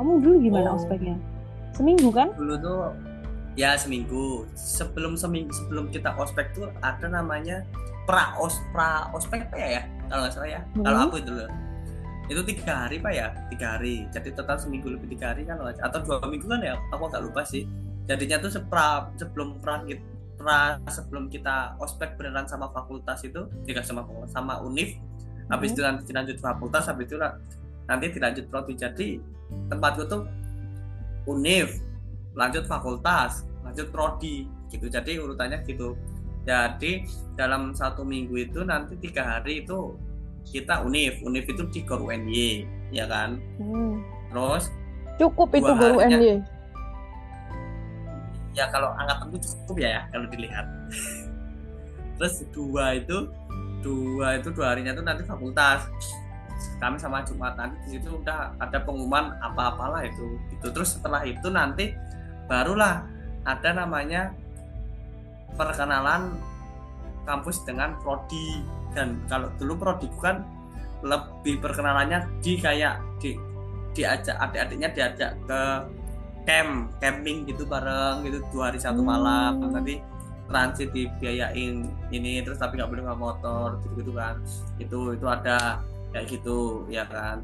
Kamu 0.00 0.24
dulu 0.24 0.36
gimana 0.40 0.72
Oh. 0.72 0.80
ospeknya? 0.80 1.20
Seminggu 1.76 2.08
kan? 2.08 2.32
Dulu 2.32 2.54
tuh 2.56 2.96
ya 3.60 3.76
seminggu. 3.76 4.48
Sebelum 4.56 5.20
seminggu 5.20 5.52
sebelum 5.52 5.92
kita 5.92 6.16
ospek 6.16 6.56
tuh 6.56 6.72
ada 6.80 7.06
namanya 7.12 7.60
pra 8.08 8.32
os 8.40 8.56
pra 8.72 9.12
ospek 9.12 9.44
apa 9.52 9.56
ya 9.60 9.68
ya 9.80 9.82
kalau 10.08 10.20
nggak 10.24 10.32
salah 10.32 10.48
ya. 10.48 10.60
Hmm. 10.72 10.84
kalau 10.84 10.98
aku 11.08 11.16
dulu 11.20 11.44
itu 12.24 12.40
tiga 12.44 12.88
hari 12.88 12.96
pak 13.00 13.12
ya? 13.12 13.28
Tiga 13.52 13.66
hari. 13.76 14.08
Jadi 14.08 14.32
total 14.32 14.56
seminggu 14.56 14.88
lebih 14.88 15.12
tiga 15.16 15.36
hari 15.36 15.44
kan 15.44 15.60
atau 15.60 15.98
dua 16.00 16.24
minggu 16.24 16.48
kan 16.48 16.60
ya? 16.64 16.74
Aku 16.92 17.08
agak 17.08 17.22
lupa 17.28 17.44
sih. 17.44 17.68
Jadinya 18.08 18.40
tuh 18.40 18.52
sepra 18.52 19.08
sebelum 19.16 19.60
pra, 19.60 19.84
pra 20.36 20.80
sebelum 20.88 21.28
kita 21.28 21.76
ospek 21.80 22.16
beneran 22.16 22.44
sama 22.48 22.68
fakultas 22.72 23.24
itu 23.24 23.48
tidak 23.64 23.84
sama 23.84 24.04
sama 24.28 24.60
univ 24.60 24.96
habis 25.48 25.72
Hmm. 25.72 25.76
itu 25.76 25.80
nanti 25.84 26.02
dilanjut 26.08 26.36
fakultas 26.40 26.84
habis 26.88 27.04
itu 27.08 27.16
nanti 27.84 28.06
dilanjut 28.12 28.44
prodi. 28.48 28.72
Jadi 28.76 29.08
tempatku 29.68 30.02
tuh 30.08 30.22
univ 31.28 31.68
lanjut 32.32 32.64
fakultas 32.64 33.44
lanjut 33.64 33.88
prodi 33.92 34.48
gitu. 34.72 34.88
Jadi 34.88 35.20
urutannya 35.20 35.60
gitu. 35.64 35.96
Jadi 36.44 37.08
dalam 37.36 37.72
satu 37.72 38.04
minggu 38.04 38.36
itu 38.36 38.60
nanti 38.64 39.00
tiga 39.00 39.36
hari 39.36 39.64
itu 39.64 39.96
kita 40.44 40.84
univ 40.84 41.18
univ 41.20 41.44
itu 41.44 41.62
di 41.70 41.80
Gor 41.82 42.04
UNY 42.04 42.64
ya 42.90 43.04
kan 43.06 43.40
Hmm. 43.58 44.00
terus 44.30 44.70
Cukup 45.14 45.48
itu 45.54 45.62
guru 45.62 45.98
harinya. 46.02 46.18
NY. 46.18 46.32
ya 48.54 48.70
kalau 48.70 48.90
angkatan 48.94 49.34
itu 49.34 49.46
cukup 49.50 49.76
ya, 49.82 49.88
ya 49.88 50.00
kalau 50.10 50.26
dilihat 50.30 50.66
terus 52.14 52.34
dua 52.54 52.94
itu 52.94 53.26
dua 53.82 54.38
itu 54.38 54.48
dua 54.54 54.66
harinya 54.74 54.94
itu 54.94 55.02
nanti 55.02 55.22
fakultas 55.26 55.90
kami 56.78 56.96
sama 56.96 57.26
Jumat 57.26 57.58
nanti 57.58 57.74
di 57.82 57.98
situ 57.98 58.14
udah 58.14 58.54
ada 58.56 58.78
pengumuman 58.82 59.34
apa-apalah 59.42 60.06
itu 60.06 60.38
itu 60.54 60.66
terus 60.70 60.94
setelah 60.94 61.26
itu 61.26 61.50
nanti 61.50 61.94
barulah 62.46 63.02
ada 63.42 63.70
namanya 63.74 64.30
perkenalan 65.54 66.38
kampus 67.24 67.64
dengan 67.64 67.96
prodi. 68.00 68.62
Dan 68.94 69.24
kalau 69.26 69.50
dulu 69.58 69.74
prodi 69.74 70.08
kan 70.20 70.44
lebih 71.04 71.60
perkenalannya 71.60 72.24
di 72.40 72.56
kayak 72.56 73.00
di 73.20 73.36
diajak 73.94 74.34
adik-adiknya 74.40 74.90
diajak 74.90 75.32
ke 75.46 75.60
camp 76.44 76.90
camping 76.98 77.46
gitu 77.46 77.64
bareng 77.64 78.24
gitu 78.26 78.40
dua 78.52 78.72
hari 78.72 78.78
satu 78.80 79.00
malam. 79.00 79.60
Hmm. 79.60 79.72
nanti 79.74 80.00
transit 80.44 80.92
dibiayain 80.92 81.88
ini 82.12 82.44
terus 82.44 82.60
tapi 82.60 82.76
nggak 82.76 82.90
boleh 82.92 83.02
bawa 83.08 83.16
motor 83.16 83.68
gitu 83.84 84.04
gitu 84.04 84.12
kan. 84.16 84.36
Itu 84.76 84.98
itu 85.16 85.26
ada 85.28 85.80
kayak 86.12 86.26
gitu 86.30 86.84
ya 86.92 87.08
kan. 87.08 87.40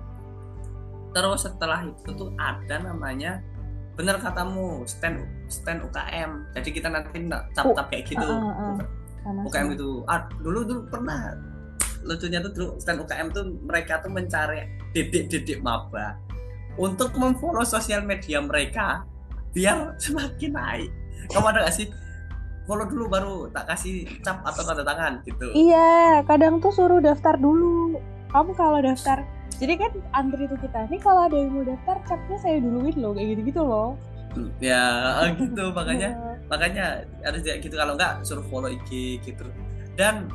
Terus 1.11 1.49
setelah 1.49 1.83
itu 1.83 2.11
tuh 2.15 2.31
ada 2.39 2.77
namanya 2.79 3.43
bener 3.99 4.17
katamu 4.17 4.87
stand 4.89 5.27
stand 5.51 5.85
UKM 5.85 6.57
jadi 6.57 6.69
kita 6.73 6.89
nanti 6.89 7.21
cap 7.53 7.67
cap 7.75 7.87
kayak 7.91 8.09
gitu. 8.09 8.29
Sama 9.21 9.41
UKM 9.45 9.69
itu 9.75 9.91
ah 10.07 10.21
dulu 10.41 10.65
dulu 10.65 10.81
pernah 10.89 11.37
lucunya 12.01 12.41
tuh 12.41 12.53
dulu 12.53 12.69
stand 12.77 13.01
UKM 13.01 13.29
tuh 13.31 13.45
mereka 13.61 14.01
tuh 14.01 14.09
mencari 14.09 14.65
didik-didik 14.91 15.61
maba 15.61 16.17
untuk 16.75 17.13
memfollow 17.13 17.61
sosial 17.63 18.01
media 18.01 18.41
mereka 18.41 19.05
biar 19.53 19.93
semakin 20.01 20.51
naik 20.51 20.91
kamu 21.29 21.47
ada 21.53 21.69
gak 21.69 21.77
sih 21.77 21.87
follow 22.65 22.87
dulu 22.87 23.05
baru 23.07 23.35
tak 23.51 23.69
kasih 23.69 24.09
cap 24.23 24.41
atau 24.43 24.63
tanda 24.63 24.81
tangan 24.81 25.21
gitu 25.27 25.51
Iya, 25.53 26.23
kadang 26.25 26.63
tuh 26.63 26.71
suruh 26.71 27.03
daftar 27.03 27.35
dulu. 27.35 27.99
Kamu 28.31 28.55
kalau 28.55 28.79
daftar, 28.79 29.27
jadi 29.59 29.75
kan 29.75 29.91
antri 30.15 30.47
itu 30.47 30.55
kita. 30.55 30.87
Nih 30.87 31.03
kalau 31.03 31.27
ada 31.27 31.35
yang 31.35 31.51
mau 31.51 31.67
daftar, 31.67 31.99
capnya 32.07 32.39
saya 32.39 32.63
duluin 32.63 32.95
loh, 32.95 33.11
kayak 33.11 33.35
gitu-gitu 33.35 33.59
loh. 33.61 33.99
ya 34.63 34.87
gitu 35.35 35.75
makanya 35.75 36.15
Iya. 36.15 36.30
Makanya 36.51 37.07
harus 37.23 37.41
kayak 37.47 37.63
gitu 37.63 37.79
kalau 37.79 37.95
enggak 37.95 38.21
suruh 38.27 38.45
follow 38.51 38.69
IG 38.69 39.23
gitu. 39.23 39.47
Dan 39.95 40.27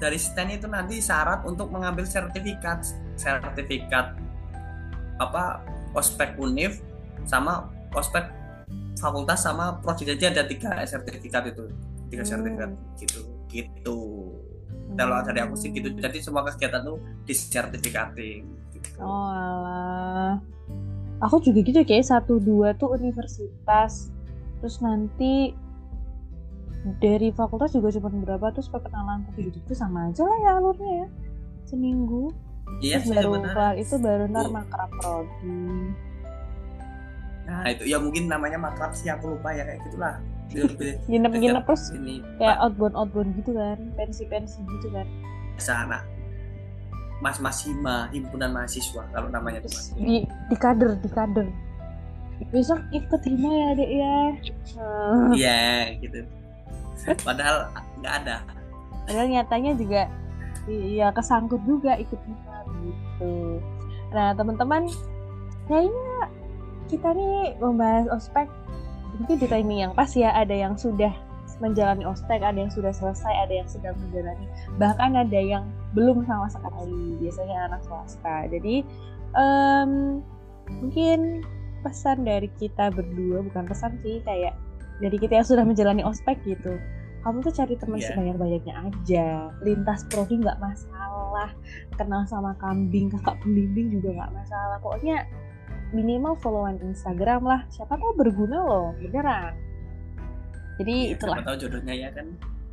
dari 0.00 0.18
stand 0.18 0.50
itu 0.56 0.66
nanti 0.66 0.98
syarat 0.98 1.44
untuk 1.44 1.68
mengambil 1.68 2.08
sertifikat. 2.08 2.82
Sertifikat 3.14 4.16
apa 5.20 5.62
ospek 5.94 6.34
univ 6.40 6.80
sama 7.28 7.68
ospek 7.94 8.26
fakultas 8.98 9.44
sama 9.44 9.78
prodi 9.78 10.08
jadi 10.08 10.32
ada 10.34 10.42
tiga 10.48 10.80
sertifikat 10.88 11.52
itu 11.52 11.68
tiga 12.08 12.24
Hmm. 12.24 12.30
sertifikat 12.32 12.70
gitu 12.98 13.20
gitu. 13.52 14.00
Kalau 14.92 15.20
dari 15.24 15.40
aku 15.40 15.54
sih 15.56 15.72
gitu. 15.72 15.92
Jadi 15.96 16.18
semua 16.20 16.44
kegiatan 16.48 16.80
tuh 16.84 17.00
disertifikatin 17.28 18.44
gitu. 18.76 18.88
Oh 19.00 19.28
alah. 19.28 20.40
Aku 21.22 21.38
juga 21.38 21.62
gitu 21.62 21.80
kayak 21.86 22.08
satu 22.08 22.42
dua 22.42 22.74
tuh 22.74 22.96
universitas. 22.96 24.10
Terus 24.62 24.78
nanti 24.78 25.50
dari 26.98 27.30
fakultas 27.30 27.74
juga 27.74 27.90
cuma 27.94 28.10
berapa 28.10 28.50
terus 28.50 28.66
perkenalan 28.66 29.26
gitu 29.34 29.50
gitu 29.54 29.72
sama 29.74 30.10
aja 30.10 30.22
lah 30.22 30.38
ya 30.38 30.50
alurnya 30.58 30.92
ya. 31.02 31.08
Seminggu. 31.66 32.30
Iya 32.78 33.02
terus 33.02 33.12
baru 33.12 33.30
kelar 33.42 33.74
itu 33.76 33.94
baru 33.98 34.22
ntar 34.30 34.46
Oh. 34.48 34.52
makrab 34.54 34.90
prodi 34.96 35.92
nah 37.42 37.66
itu 37.66 37.84
ya 37.90 37.98
mungkin 37.98 38.30
namanya 38.30 38.54
makrab 38.54 38.94
sih 38.94 39.10
aku 39.10 39.34
lupa 39.34 39.50
ya 39.50 39.66
kayak 39.66 39.82
gitulah. 39.90 40.14
Lebih 40.54 40.94
nginep-nginep 41.10 41.64
terus 41.66 41.90
ini 41.92 42.22
kayak 42.38 42.56
outbound 42.62 42.94
outbound 42.94 43.30
gitu 43.34 43.50
kan 43.52 43.78
pensi 43.98 44.22
pensi 44.30 44.62
gitu 44.62 44.88
kan. 44.94 45.04
Anak. 45.58 46.02
Mas 47.18 47.38
mas 47.38 47.62
hima 47.62 48.10
himpunan 48.10 48.50
mahasiswa 48.50 49.02
kalau 49.10 49.28
namanya 49.30 49.62
terus 49.62 49.90
di 49.94 50.22
di 50.26 50.56
kader 50.56 50.98
di 50.98 51.10
kader 51.10 51.46
besok 52.50 52.80
ikut 52.90 53.20
hima 53.22 53.50
ya 53.50 53.68
dek 53.76 53.90
ya. 53.90 54.18
Nah, 54.78 55.30
iya 55.36 55.60
gitu. 56.00 56.26
Padahal 57.26 57.70
nggak 58.02 58.14
ada. 58.24 58.36
Padahal 59.06 59.28
nyatanya 59.30 59.72
juga 59.78 60.02
iya 60.70 61.10
kesangkut 61.10 61.62
juga 61.66 61.98
ikut 61.98 62.18
hima 62.26 62.56
gitu. 62.82 63.62
Nah 64.14 64.34
teman-teman 64.34 64.86
kayaknya 65.66 66.30
kita 66.90 67.08
nih 67.14 67.54
membahas 67.58 68.08
ospek. 68.10 68.50
Mungkin 69.20 69.36
di 69.38 69.46
timing 69.46 69.80
yang 69.88 69.92
pas 69.92 70.08
ya 70.16 70.32
ada 70.32 70.56
yang 70.56 70.74
sudah 70.74 71.12
menjalani 71.60 72.02
ospek 72.02 72.42
ada 72.42 72.58
yang 72.58 72.72
sudah 72.72 72.90
selesai 72.90 73.30
ada 73.46 73.54
yang 73.54 73.68
sedang 73.70 73.94
menjalani. 74.08 74.46
Bahkan 74.82 75.10
ada 75.14 75.40
yang 75.40 75.64
belum 75.94 76.26
sama 76.26 76.48
sekali. 76.50 77.20
Biasanya 77.22 77.70
anak 77.70 77.80
swasta. 77.86 78.50
Jadi 78.50 78.82
em, 79.36 80.20
mungkin 80.80 81.44
pesan 81.82 82.22
dari 82.22 82.48
kita 82.56 82.88
berdua 82.88 83.42
bukan 83.42 83.66
pesan 83.66 83.98
sih 84.00 84.22
kayak 84.22 84.54
dari 85.02 85.18
kita 85.18 85.42
yang 85.42 85.46
sudah 85.46 85.64
menjalani 85.66 86.06
ospek 86.06 86.38
gitu. 86.46 86.78
Kamu 87.22 87.38
tuh 87.38 87.54
cari 87.54 87.74
teman 87.78 88.02
Iya. 88.02 88.14
sebanyak-banyaknya 88.14 88.74
aja. 88.82 89.26
Lintas 89.62 90.06
prodi 90.10 90.42
nggak 90.42 90.58
masalah. 90.58 91.50
Kenal 91.94 92.26
sama 92.26 92.54
kambing 92.58 93.10
kakak 93.10 93.38
pembimbing 93.42 93.94
juga 93.94 94.10
nggak 94.14 94.32
masalah. 94.34 94.78
Pokoknya 94.82 95.22
minimal 95.94 96.34
followan 96.42 96.82
Instagram 96.82 97.46
lah. 97.46 97.62
Siapa 97.70 97.94
tahu 97.94 98.14
berguna 98.18 98.58
loh 98.66 98.90
beneran. 98.98 99.54
Jadi 100.82 100.94
Ya, 100.98 101.14
itulah. 101.14 101.38
siapa 101.38 101.46
tahu 101.46 101.56
jodohnya 101.62 101.94
ya 101.94 102.10
kan? 102.10 102.26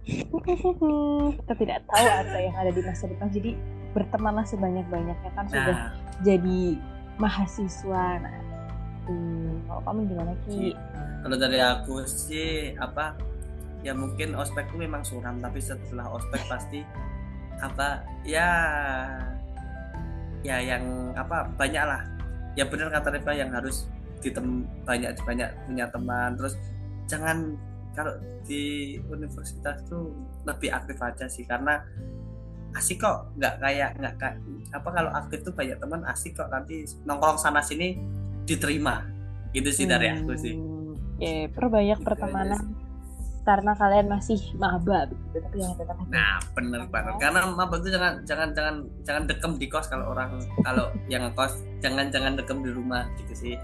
Kita 1.38 1.54
tidak 1.54 1.80
tahu 1.86 2.06
apa 2.10 2.38
yang 2.42 2.56
ada 2.58 2.72
di 2.74 2.82
masa 2.82 3.06
depan. 3.06 3.30
Jadi 3.30 3.54
bertemanlah 3.94 4.46
sebanyak-banyaknya 4.50 5.30
kan. 5.38 5.46
Sudah 5.46 5.78
nah. 5.78 5.92
jadi 6.26 6.78
mahasiswa. 7.22 8.06
Nah 8.18 8.49
hmm, 9.10 9.66
kalau 9.66 9.82
kamu 9.84 10.00
gimana 10.14 10.34
ki? 10.46 10.78
Kalau 11.20 11.36
dari 11.36 11.60
aku 11.60 11.96
sih 12.06 12.78
apa 12.78 13.18
ya 13.82 13.96
mungkin 13.96 14.36
ospek 14.36 14.70
tuh 14.72 14.80
memang 14.80 15.02
suram 15.08 15.40
tapi 15.40 15.64
setelah 15.64 16.12
ospek 16.12 16.44
pasti 16.52 16.84
apa 17.60 18.04
ya 18.28 18.48
ya 20.44 20.58
yang 20.64 21.12
apa 21.18 21.50
banyak 21.60 21.84
lah. 21.84 22.02
Ya 22.56 22.68
benar 22.68 22.92
kata 22.92 23.12
Reva 23.16 23.32
yang 23.36 23.52
harus 23.52 23.88
ditem 24.24 24.68
banyak 24.88 25.16
banyak 25.24 25.50
punya 25.68 25.86
teman. 25.92 26.36
Terus 26.40 26.56
jangan 27.08 27.56
kalau 27.96 28.16
di 28.48 28.96
universitas 29.12 29.84
tuh 29.92 30.16
lebih 30.48 30.72
aktif 30.72 30.96
aja 31.04 31.28
sih 31.28 31.44
karena 31.44 31.84
asik 32.76 33.04
kok. 33.04 33.32
Nggak 33.36 33.60
kayak 33.60 33.92
nggak 34.00 34.14
kayak 34.20 34.36
apa 34.72 34.90
kalau 34.94 35.12
aktif 35.12 35.40
tuh 35.44 35.54
banyak 35.56 35.78
teman 35.80 36.02
asik 36.08 36.36
kok. 36.40 36.48
Nanti 36.48 36.88
nongkrong 37.04 37.40
sana 37.40 37.60
sini 37.60 38.00
diterima 38.50 39.06
gitu 39.54 39.70
sih 39.70 39.86
dari 39.86 40.10
aku 40.10 40.34
sih 40.34 40.58
Hmm, 40.58 40.98
ya 41.22 41.46
perbanyak 41.54 42.00
Gitu 42.02 42.08
pertemanan 42.08 42.62
karena 43.50 43.74
kalian 43.74 44.08
masih 44.12 44.38
maba 44.62 45.10
begitu 45.10 45.42
tapi 45.42 45.58
ya 45.58 45.74
tetap 45.74 45.98
Nah, 46.12 46.38
bener 46.54 46.86
banget. 46.92 47.18
Karena 47.18 47.50
mabak 47.50 47.82
itu 47.82 47.90
jangan 47.98 48.22
jangan 48.22 48.50
jangan 48.54 48.76
jangan 49.02 49.24
dekem 49.26 49.52
di 49.58 49.66
kos 49.66 49.90
kalau 49.90 50.14
orang 50.14 50.38
kalau 50.62 50.94
yang 51.10 51.26
ngekos 51.26 51.66
jangan 51.82 52.14
jangan 52.14 52.38
dekem 52.38 52.62
di 52.62 52.70
rumah 52.70 53.10
gitu 53.18 53.34
sih. 53.34 53.56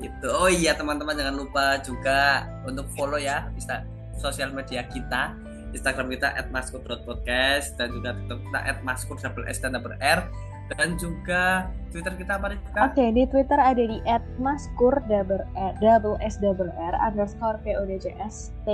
Gitu. 0.00 0.28
Oh 0.32 0.48
iya 0.48 0.72
teman-teman 0.72 1.12
jangan 1.12 1.36
lupa 1.36 1.76
juga 1.84 2.48
untuk 2.64 2.88
follow 2.96 3.20
ya 3.20 3.52
bisa 3.52 3.84
sosial 4.16 4.48
media 4.54 4.86
kita. 4.88 5.36
Instagram 5.74 6.08
kita 6.14 6.38
@maskud.podcast 6.54 7.74
dan 7.74 7.90
juga 7.90 8.14
TikTok 8.14 8.38
kita 8.48 8.58
@maskud 8.86 9.18
double 9.18 9.44
S 9.50 9.58
dan 9.58 9.74
double 9.76 9.98
R 9.98 10.24
dan 10.72 10.96
juga 10.96 11.68
Twitter 11.92 12.16
kita 12.16 12.40
apa 12.40 12.46
Rifka? 12.50 12.78
Oke, 12.88 13.04
di 13.12 13.22
Twitter 13.28 13.54
ada 13.54 13.78
di 13.78 14.00
@maskur 14.36 14.96
double 15.04 15.44
R- 15.54 15.76
double 15.78 16.16
S 16.18 16.40
double 16.40 16.72
R 16.72 16.94
underscore 16.98 17.60
PODCST. 17.62 18.66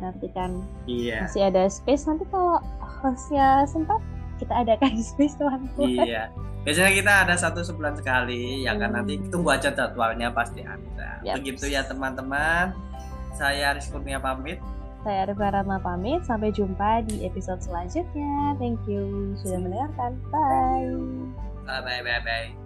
Nanti 0.00 0.26
kan 0.32 0.64
Iya. 0.84 1.28
masih 1.28 1.42
ada 1.46 1.68
space 1.68 2.08
nanti 2.08 2.24
kalau 2.28 2.58
hostnya 2.80 3.62
sempat 3.64 4.00
kita 4.40 4.54
adakan 4.58 4.96
space 4.98 5.36
teman-teman. 5.36 6.02
Iya. 6.02 6.22
Biasanya 6.62 6.92
kita 6.94 7.12
ada 7.26 7.34
satu 7.34 7.60
sebulan 7.60 7.98
sekali, 7.98 8.62
ya 8.62 8.78
kan 8.78 8.94
nanti 8.94 9.18
Hmm. 9.18 9.30
tunggu 9.30 9.50
aja 9.50 9.70
jadwalnya 9.70 10.30
pasti 10.30 10.62
ada. 10.62 11.18
Yap. 11.22 11.42
Begitu 11.42 11.66
ya 11.68 11.82
teman-teman. 11.82 12.70
Saya 13.34 13.74
Rizky 13.74 13.90
Kurnia 13.92 14.18
pamit. 14.18 14.62
Saya 15.02 15.26
Arifah 15.26 15.50
Ratna 15.50 15.82
pamit. 15.82 16.22
Sampai 16.22 16.54
jumpa 16.54 17.02
di 17.06 17.26
episode 17.26 17.58
selanjutnya. 17.58 18.54
Thank 18.58 18.86
you 18.86 19.34
sudah 19.42 19.58
mendengarkan. 19.58 20.12
Bye. 20.30 20.94
Bye 21.66 21.82
bye 21.82 22.02
bye 22.02 22.22
bye. 22.22 22.61